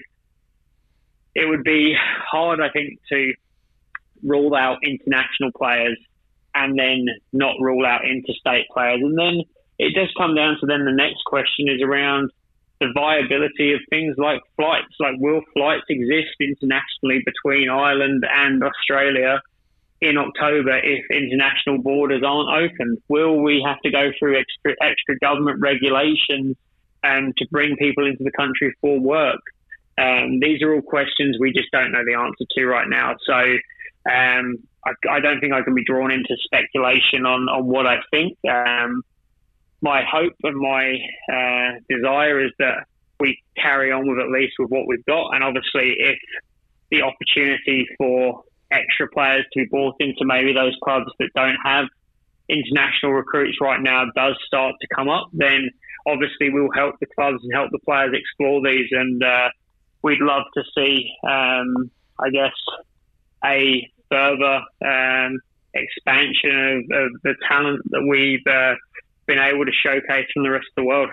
[1.34, 3.32] it would be hard, I think, to
[4.22, 5.98] rule out international players
[6.54, 9.00] and then not rule out interstate players.
[9.02, 9.42] And then
[9.78, 12.30] it does come down to then the next question is around
[12.80, 14.94] the viability of things like flights.
[14.98, 19.40] Like, will flights exist internationally between Ireland and Australia
[20.00, 22.98] in October if international borders aren't open?
[23.08, 26.56] Will we have to go through extra, extra government regulations
[27.04, 29.40] um, to bring people into the country for work?
[29.98, 33.14] Um, these are all questions we just don't know the answer to right now.
[33.24, 33.38] So
[34.10, 37.98] um, I, I, don't think I can be drawn into speculation on, on what I
[38.10, 38.36] think.
[38.48, 39.02] Um,
[39.80, 40.96] my hope and my
[41.32, 42.86] uh, desire is that
[43.20, 45.34] we carry on with at least with what we've got.
[45.34, 46.18] And obviously, if
[46.90, 51.86] the opportunity for extra players to be brought into maybe those clubs that don't have
[52.48, 55.70] international recruits right now does start to come up, then
[56.06, 58.88] obviously we'll help the clubs and help the players explore these.
[58.90, 59.48] And uh,
[60.02, 62.54] we'd love to see, um, I guess,
[63.44, 65.38] a further um,
[65.74, 68.74] expansion of, of, the talent that we've uh,
[69.26, 71.10] been able to showcase from the rest of the world.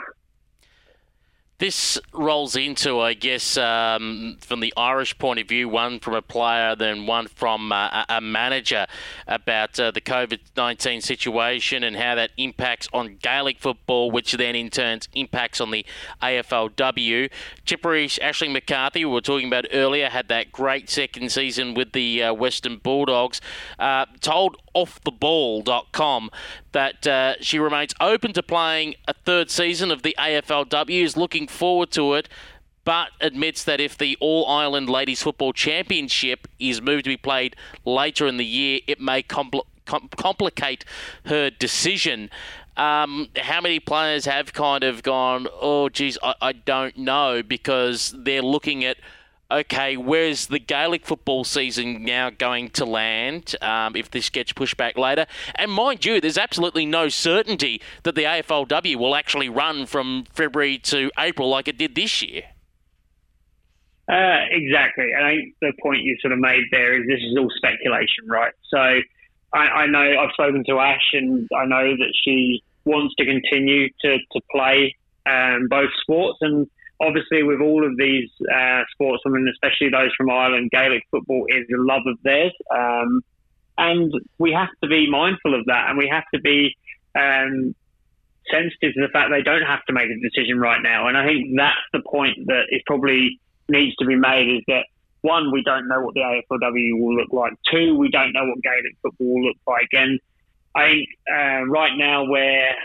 [1.60, 6.22] This rolls into, I guess, um, from the Irish point of view, one from a
[6.22, 8.88] player, then one from uh, a manager
[9.28, 14.56] about uh, the COVID 19 situation and how that impacts on Gaelic football, which then
[14.56, 15.86] in turn impacts on the
[16.22, 17.30] AFLW.
[17.66, 22.24] Tipperary Aisling McCarthy, we were talking about earlier, had that great second season with the
[22.24, 23.42] uh, Western Bulldogs,
[23.78, 26.30] uh, told offtheball.com
[26.72, 31.48] that uh, she remains open to playing a third season of the AFLW, is looking
[31.48, 32.30] forward to it,
[32.86, 37.56] but admits that if the All Ireland Ladies Football Championship is moved to be played
[37.86, 40.86] later in the year, it may compl- com- complicate
[41.26, 42.30] her decision.
[42.78, 48.16] Um, how many players have kind of gone, oh, geez, I, I don't know, because
[48.18, 48.98] they're looking at
[49.52, 54.78] okay, where's the Gaelic football season now going to land um, if this gets pushed
[54.78, 55.26] back later?
[55.56, 60.78] And mind you, there's absolutely no certainty that the AFLW will actually run from February
[60.80, 62.44] to April like it did this year.
[64.08, 65.12] Uh, exactly.
[65.16, 68.28] And I think the point you sort of made there is this is all speculation,
[68.28, 68.54] right?
[68.70, 68.80] So
[69.54, 73.90] I, I know I've spoken to Ash and I know that she wants to continue
[74.02, 74.96] to, to play
[75.28, 76.40] um, both sports.
[76.42, 76.68] And
[77.02, 82.04] obviously, with all of these uh, especially those from Ireland, Gaelic football is a love
[82.06, 82.54] of theirs.
[82.76, 83.22] Um,
[83.78, 86.76] and we have to be mindful of that and we have to be
[87.16, 87.74] um,
[88.52, 91.08] sensitive to the fact they don't have to make a decision right now.
[91.08, 93.40] And I think that's the point that is probably
[93.70, 94.86] needs to be made is that
[95.22, 97.54] one, we don't know what the AFLW will look like.
[97.72, 99.90] Two, we don't know what Gaelic football will look like.
[99.94, 100.20] And
[100.76, 102.76] I think uh, right now where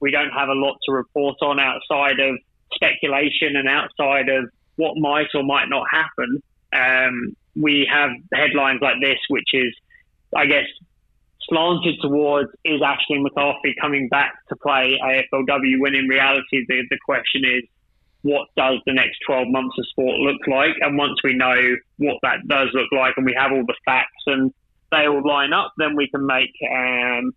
[0.00, 2.36] we don't have a lot to report on outside of
[2.74, 8.96] speculation and outside of what might or might not happen, um, we have headlines like
[9.00, 9.72] this, which is,
[10.36, 10.66] I guess,
[11.48, 16.98] slanted towards is Aisling McCarthy coming back to play AFLW when in reality the, the
[17.04, 17.62] question is
[18.22, 20.74] what does the next 12 months of sport look like?
[20.80, 24.22] And once we know what that does look like and we have all the facts
[24.26, 24.50] and
[24.90, 27.32] they all line up, then we can make um,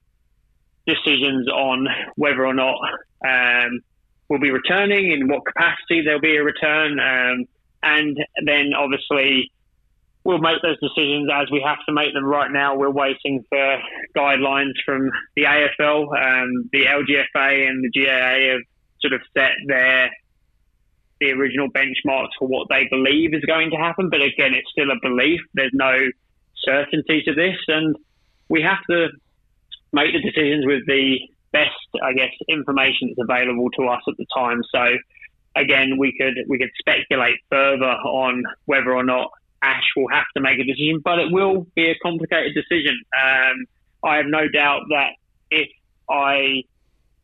[0.85, 2.77] decisions on whether or not
[3.25, 3.81] um,
[4.29, 6.99] we'll be returning, in what capacity there'll be a return.
[6.99, 7.45] Um,
[7.83, 9.51] and then obviously
[10.23, 12.75] we'll make those decisions as we have to make them right now.
[12.75, 13.79] We're waiting for
[14.15, 18.61] guidelines from the AFL, um, the LGFA, and the GAA have
[18.99, 20.09] sort of set their
[21.19, 24.09] the original benchmarks for what they believe is going to happen.
[24.09, 25.39] But again, it's still a belief.
[25.53, 25.95] There's no
[26.63, 27.95] certainty to this, and
[28.49, 29.07] we have to
[29.93, 31.17] make the decisions with the
[31.51, 31.71] best,
[32.03, 34.61] I guess, information that's available to us at the time.
[34.71, 34.97] So
[35.55, 39.31] again, we could we could speculate further on whether or not
[39.61, 42.99] Ash will have to make a decision, but it will be a complicated decision.
[43.17, 43.65] Um,
[44.03, 45.11] I have no doubt that
[45.49, 45.69] if
[46.09, 46.63] I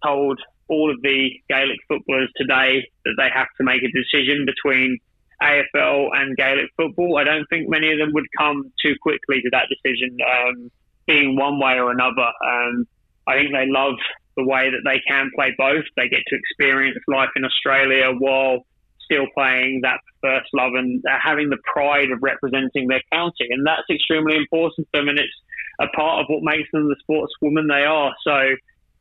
[0.03, 4.97] told all of the Gaelic footballers today that they have to make a decision between
[5.41, 7.17] AFL and Gaelic football.
[7.17, 10.71] I don't think many of them would come too quickly to that decision, um,
[11.05, 12.31] being one way or another.
[12.45, 12.87] Um,
[13.27, 13.95] I think they love
[14.35, 15.85] the way that they can play both.
[15.95, 18.65] They get to experience life in Australia while
[19.05, 23.47] still playing that first love and having the pride of representing their county.
[23.49, 25.09] And that's extremely important to them.
[25.09, 25.33] And it's
[25.79, 28.13] a part of what makes them the sportswoman they are.
[28.23, 28.55] So,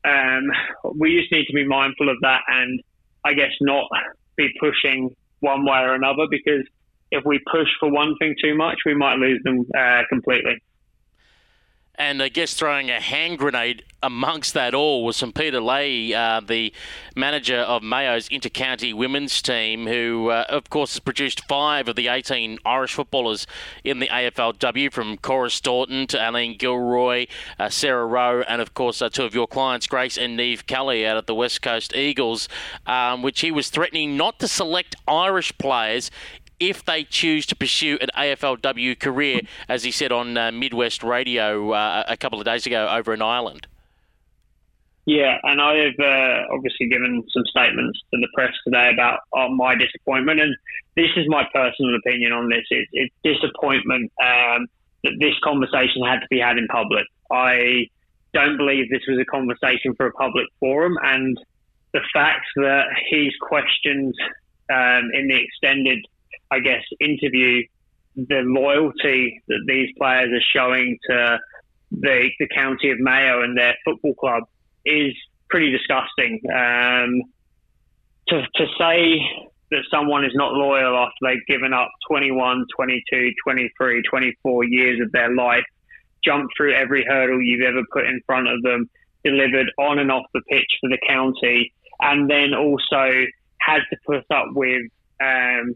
[0.05, 0.51] um,
[0.99, 2.83] we just need to be mindful of that and
[3.25, 3.87] I guess not
[4.37, 6.67] be pushing one way or another because
[7.11, 10.63] if we push for one thing too much, we might lose them uh, completely.
[12.03, 16.41] And I guess throwing a hand grenade amongst that all was St Peter Leahy, uh,
[16.41, 16.73] the
[17.15, 22.09] manager of Mayo's inter-county women's team, who, uh, of course, has produced five of the
[22.09, 23.47] 18 Irish footballers
[23.85, 27.29] in the AFLW, from Cora Staunton to Aileen Gilroy,
[27.61, 31.07] uh, Sarah Rowe, and, of course, uh, two of your clients, Grace and Niamh Kelly,
[31.07, 32.49] out of the West Coast Eagles,
[32.85, 36.11] um, which he was threatening not to select Irish players
[36.63, 41.73] if they choose to pursue an AFLW career, as he said on uh, Midwest Radio
[41.73, 43.67] uh, a couple of days ago over in Ireland.
[45.05, 49.49] Yeah, and I have uh, obviously given some statements to the press today about uh,
[49.49, 50.55] my disappointment, and
[50.95, 52.65] this is my personal opinion on this.
[52.71, 54.69] It, it's disappointment um,
[55.03, 57.07] that this conversation had to be had in public.
[57.33, 57.89] I
[58.33, 61.37] don't believe this was a conversation for a public forum, and
[61.93, 64.15] the fact that he's questioned
[64.71, 65.99] um, in the extended
[66.51, 67.63] I guess, interview
[68.15, 71.39] the loyalty that these players are showing to
[71.91, 74.45] the, the county of Mayo and their football club
[74.85, 75.15] is
[75.49, 76.41] pretty disgusting.
[76.51, 77.23] Um,
[78.29, 79.21] to, to say
[79.71, 85.11] that someone is not loyal after they've given up 21, 22, 23, 24 years of
[85.13, 85.65] their life,
[86.25, 88.89] jumped through every hurdle you've ever put in front of them,
[89.25, 93.25] delivered on and off the pitch for the county, and then also
[93.59, 94.83] had to put up with
[95.21, 95.75] um,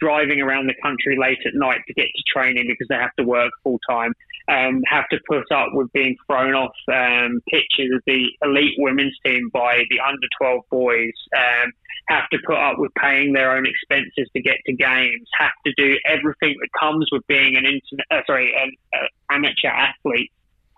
[0.00, 3.24] driving around the country late at night to get to training because they have to
[3.24, 4.12] work full time,
[4.48, 9.16] um, have to put up with being thrown off um, pitches of the elite women's
[9.24, 11.72] team by the under 12 boys, um,
[12.08, 15.72] have to put up with paying their own expenses to get to games, have to
[15.76, 20.32] do everything that comes with being an internet, uh, sorry, an uh, amateur athlete,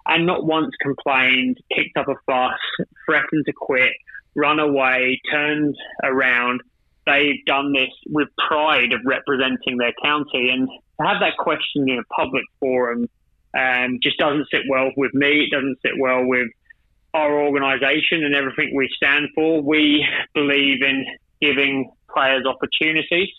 [0.07, 2.59] and not once complained, kicked up a fuss,
[3.07, 3.93] threatened to quit,
[4.35, 6.61] run away, turned around
[7.11, 10.45] they've done this with pride of representing their county.
[10.55, 13.01] And to have that question in a public forum
[13.63, 15.33] um, just doesn't sit well with me.
[15.45, 16.49] It doesn't sit well with
[17.13, 19.61] our organisation and everything we stand for.
[19.61, 20.07] We
[20.41, 20.99] believe in
[21.41, 23.31] giving players opportunities.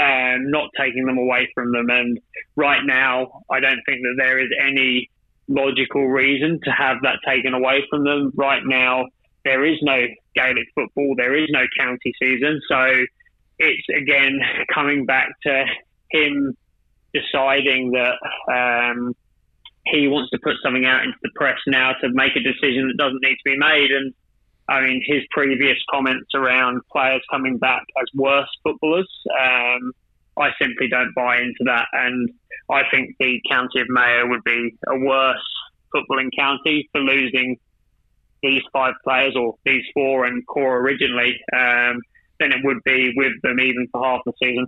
[0.00, 1.90] um, not taking them away from them.
[1.90, 2.18] And
[2.56, 5.10] right now, I don't think that there is any
[5.48, 8.32] logical reason to have that taken away from them.
[8.34, 9.06] Right now,
[9.44, 12.60] there is no Gaelic football, there is no county season.
[12.68, 13.04] So
[13.60, 14.40] it's again
[14.72, 15.64] coming back to
[16.10, 16.56] him
[17.12, 18.16] deciding that
[18.50, 19.14] um,
[19.86, 22.96] he wants to put something out into the press now to make a decision that
[22.96, 23.90] doesn't need to be made.
[23.90, 24.14] And
[24.68, 29.92] I mean, his previous comments around players coming back as worse footballers, um,
[30.38, 31.86] I simply don't buy into that.
[31.92, 32.30] And
[32.70, 35.44] I think the county of Mayo would be a worse
[35.94, 37.56] footballing county for losing
[38.42, 42.00] these five players or these four and Cora originally um,
[42.40, 44.66] than it would be with them even for half the season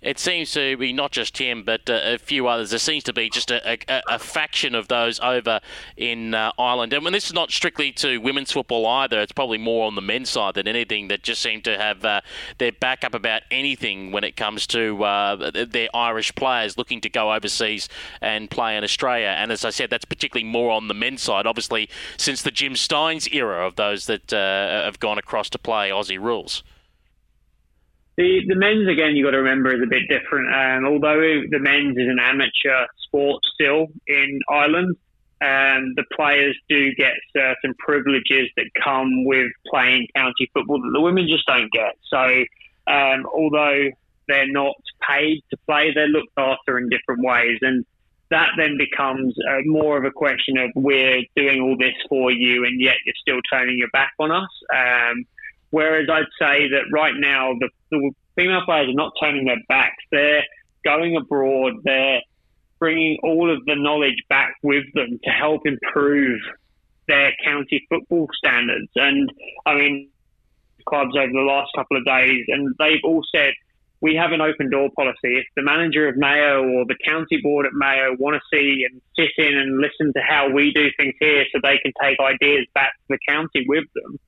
[0.00, 2.70] it seems to be not just him, but uh, a few others.
[2.70, 5.60] There seems to be just a, a, a faction of those over
[5.96, 6.92] in uh, Ireland.
[6.92, 10.30] And this is not strictly to women's football either, it's probably more on the men's
[10.30, 12.20] side than anything that just seem to have uh,
[12.58, 17.08] their back up about anything when it comes to uh, their Irish players looking to
[17.08, 17.88] go overseas
[18.20, 19.34] and play in Australia.
[19.36, 22.74] And as I said, that's particularly more on the men's side, obviously, since the Jim
[22.74, 26.62] Stynes era of those that uh, have gone across to play Aussie rules.
[28.18, 30.52] The the men's again, you got to remember is a bit different.
[30.52, 34.96] Um, although the men's is an amateur sport still in Ireland,
[35.40, 41.00] um, the players do get certain privileges that come with playing county football that the
[41.00, 41.94] women just don't get.
[42.10, 42.42] So
[42.92, 43.88] um, although
[44.26, 44.74] they're not
[45.08, 47.86] paid to play, they're looked after in different ways, and
[48.30, 52.64] that then becomes uh, more of a question of we're doing all this for you,
[52.64, 54.50] and yet you're still turning your back on us.
[54.74, 55.24] Um,
[55.70, 60.02] Whereas I'd say that right now the, the female players are not turning their backs.
[60.10, 60.44] They're
[60.84, 61.74] going abroad.
[61.84, 62.20] They're
[62.78, 66.40] bringing all of the knowledge back with them to help improve
[67.06, 68.88] their county football standards.
[68.94, 69.30] And
[69.66, 70.10] I mean,
[70.86, 73.52] clubs over the last couple of days, and they've all said
[74.00, 75.38] we have an open door policy.
[75.38, 79.00] If the manager of Mayo or the county board at Mayo want to see and
[79.16, 82.66] sit in and listen to how we do things here so they can take ideas
[82.74, 84.18] back to the county with them,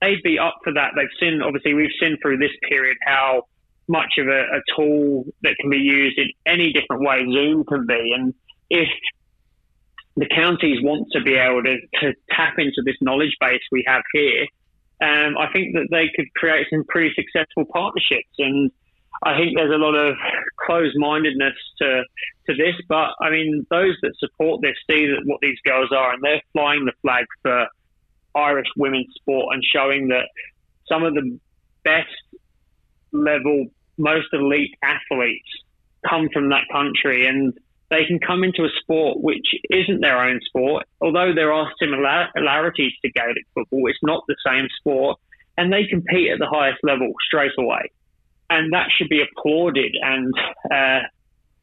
[0.00, 0.92] they'd be up for that.
[0.96, 3.42] They've seen, obviously, we've seen through this period how
[3.88, 7.86] much of a, a tool that can be used in any different way Zoom can
[7.86, 8.12] be.
[8.16, 8.34] And
[8.68, 8.88] if
[10.16, 14.02] the counties want to be able to, to tap into this knowledge base we have
[14.12, 14.46] here,
[15.02, 18.32] um, I think that they could create some pretty successful partnerships.
[18.38, 18.70] And
[19.22, 20.16] I think there's a lot of
[20.66, 22.02] closed-mindedness to
[22.48, 26.12] to this, but I mean, those that support this see that what these girls are,
[26.12, 27.66] and they're flying the flag for
[28.36, 30.28] Irish women's sport and showing that
[30.88, 31.38] some of the
[31.84, 32.08] best
[33.12, 33.66] level,
[33.96, 35.48] most elite athletes
[36.08, 37.54] come from that country and
[37.88, 40.84] they can come into a sport which isn't their own sport.
[41.00, 45.18] Although there are similarities to Gaelic football, it's not the same sport
[45.56, 47.90] and they compete at the highest level straight away.
[48.50, 50.32] And that should be applauded and
[50.72, 51.06] uh,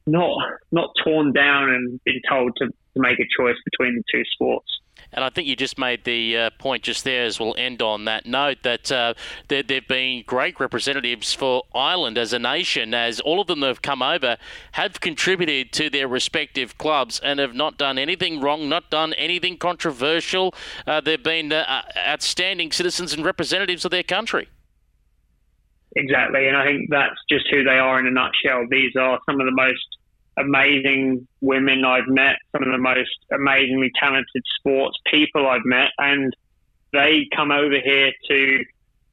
[0.05, 0.37] not
[0.71, 4.67] not torn down and been told to, to make a choice between the two sports.
[5.13, 8.05] And I think you just made the uh, point just there as we'll end on
[8.05, 9.13] that note that uh,
[9.47, 13.67] there, have been great representatives for Ireland as a nation, as all of them that
[13.67, 14.37] have come over
[14.73, 19.57] have contributed to their respective clubs and have not done anything wrong, not done anything
[19.57, 20.53] controversial.
[20.87, 24.47] Uh, they've been uh, uh, outstanding citizens and representatives of their country.
[25.95, 28.65] Exactly, and I think that's just who they are in a nutshell.
[28.69, 29.85] These are some of the most
[30.37, 36.35] amazing women I've met, some of the most amazingly talented sports people I've met, and
[36.91, 38.63] they come over here to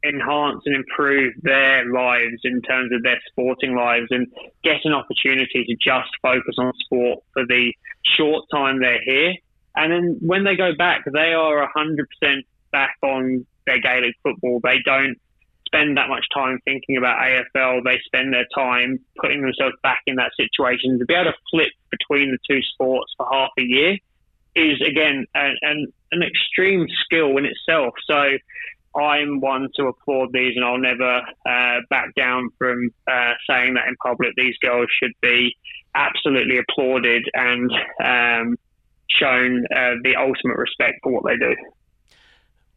[0.04, 4.26] enhance and improve their lives in terms of their sporting lives and
[4.64, 7.72] get an opportunity to just focus on sport for the
[8.16, 9.34] short time they're here.
[9.76, 14.60] And then when they go back, they are 100% back on their Gaelic football.
[14.62, 15.18] They don't
[15.72, 17.84] spend that much time thinking about AFL.
[17.84, 20.98] They spend their time putting themselves back in that situation.
[20.98, 23.96] To be able to flip between the two sports for half a year
[24.54, 27.94] is, again, an, an, an extreme skill in itself.
[28.06, 28.36] So
[28.98, 33.86] I'm one to applaud these, and I'll never uh, back down from uh, saying that
[33.86, 34.34] in public.
[34.36, 35.56] These girls should be
[35.94, 37.70] absolutely applauded and
[38.02, 38.56] um,
[39.08, 41.54] shown uh, the ultimate respect for what they do.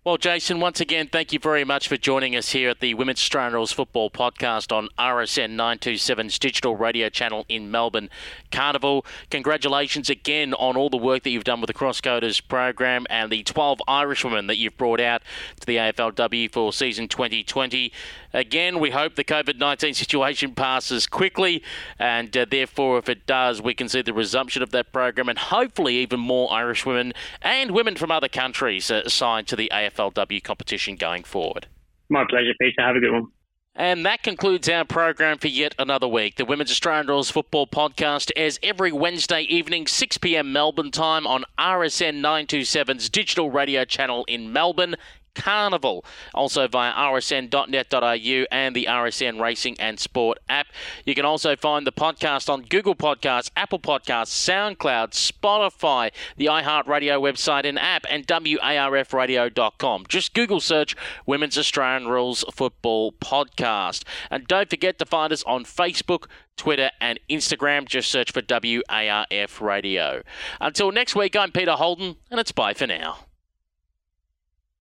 [0.05, 3.33] Well, Jason, once again, thank you very much for joining us here at the Women's
[3.33, 8.09] Rules Football Podcast on RSN 927's digital radio channel in Melbourne
[8.51, 9.05] Carnival.
[9.29, 13.43] Congratulations again on all the work that you've done with the Crosscoders program and the
[13.43, 15.21] 12 Irish women that you've brought out
[15.61, 17.93] to the AFLW for season 2020.
[18.33, 21.63] Again, we hope the COVID 19 situation passes quickly,
[21.99, 25.37] and uh, therefore, if it does, we can see the resumption of that program and
[25.37, 30.43] hopefully even more Irish women and women from other countries uh, signed to the AFLW
[30.43, 31.67] competition going forward.
[32.09, 32.81] My pleasure, Peter.
[32.81, 33.27] Have a good one.
[33.75, 36.35] And that concludes our program for yet another week.
[36.35, 40.53] The Women's Australian Rules Football Podcast airs every Wednesday evening, 6 p.m.
[40.53, 44.95] Melbourne time on RSN 927's digital radio channel in Melbourne
[45.35, 46.05] Carnival.
[46.33, 50.67] Also via rsn.net.au and the RSN Racing and Sport app.
[51.05, 57.21] You can also find the podcast on Google Podcasts, Apple Podcasts, SoundCloud, Spotify, the iHeartRadio
[57.21, 60.05] website and app, and WARFradio.com.
[60.07, 60.95] Just Google search
[61.25, 64.03] Women's Australian Rules Football Podcast.
[64.29, 66.25] And don't forget to find us on Facebook,
[66.57, 67.87] Twitter, and Instagram.
[67.87, 70.21] Just search for WARF Radio.
[70.61, 73.25] Until next week, I'm Peter Holden, and it's bye for now.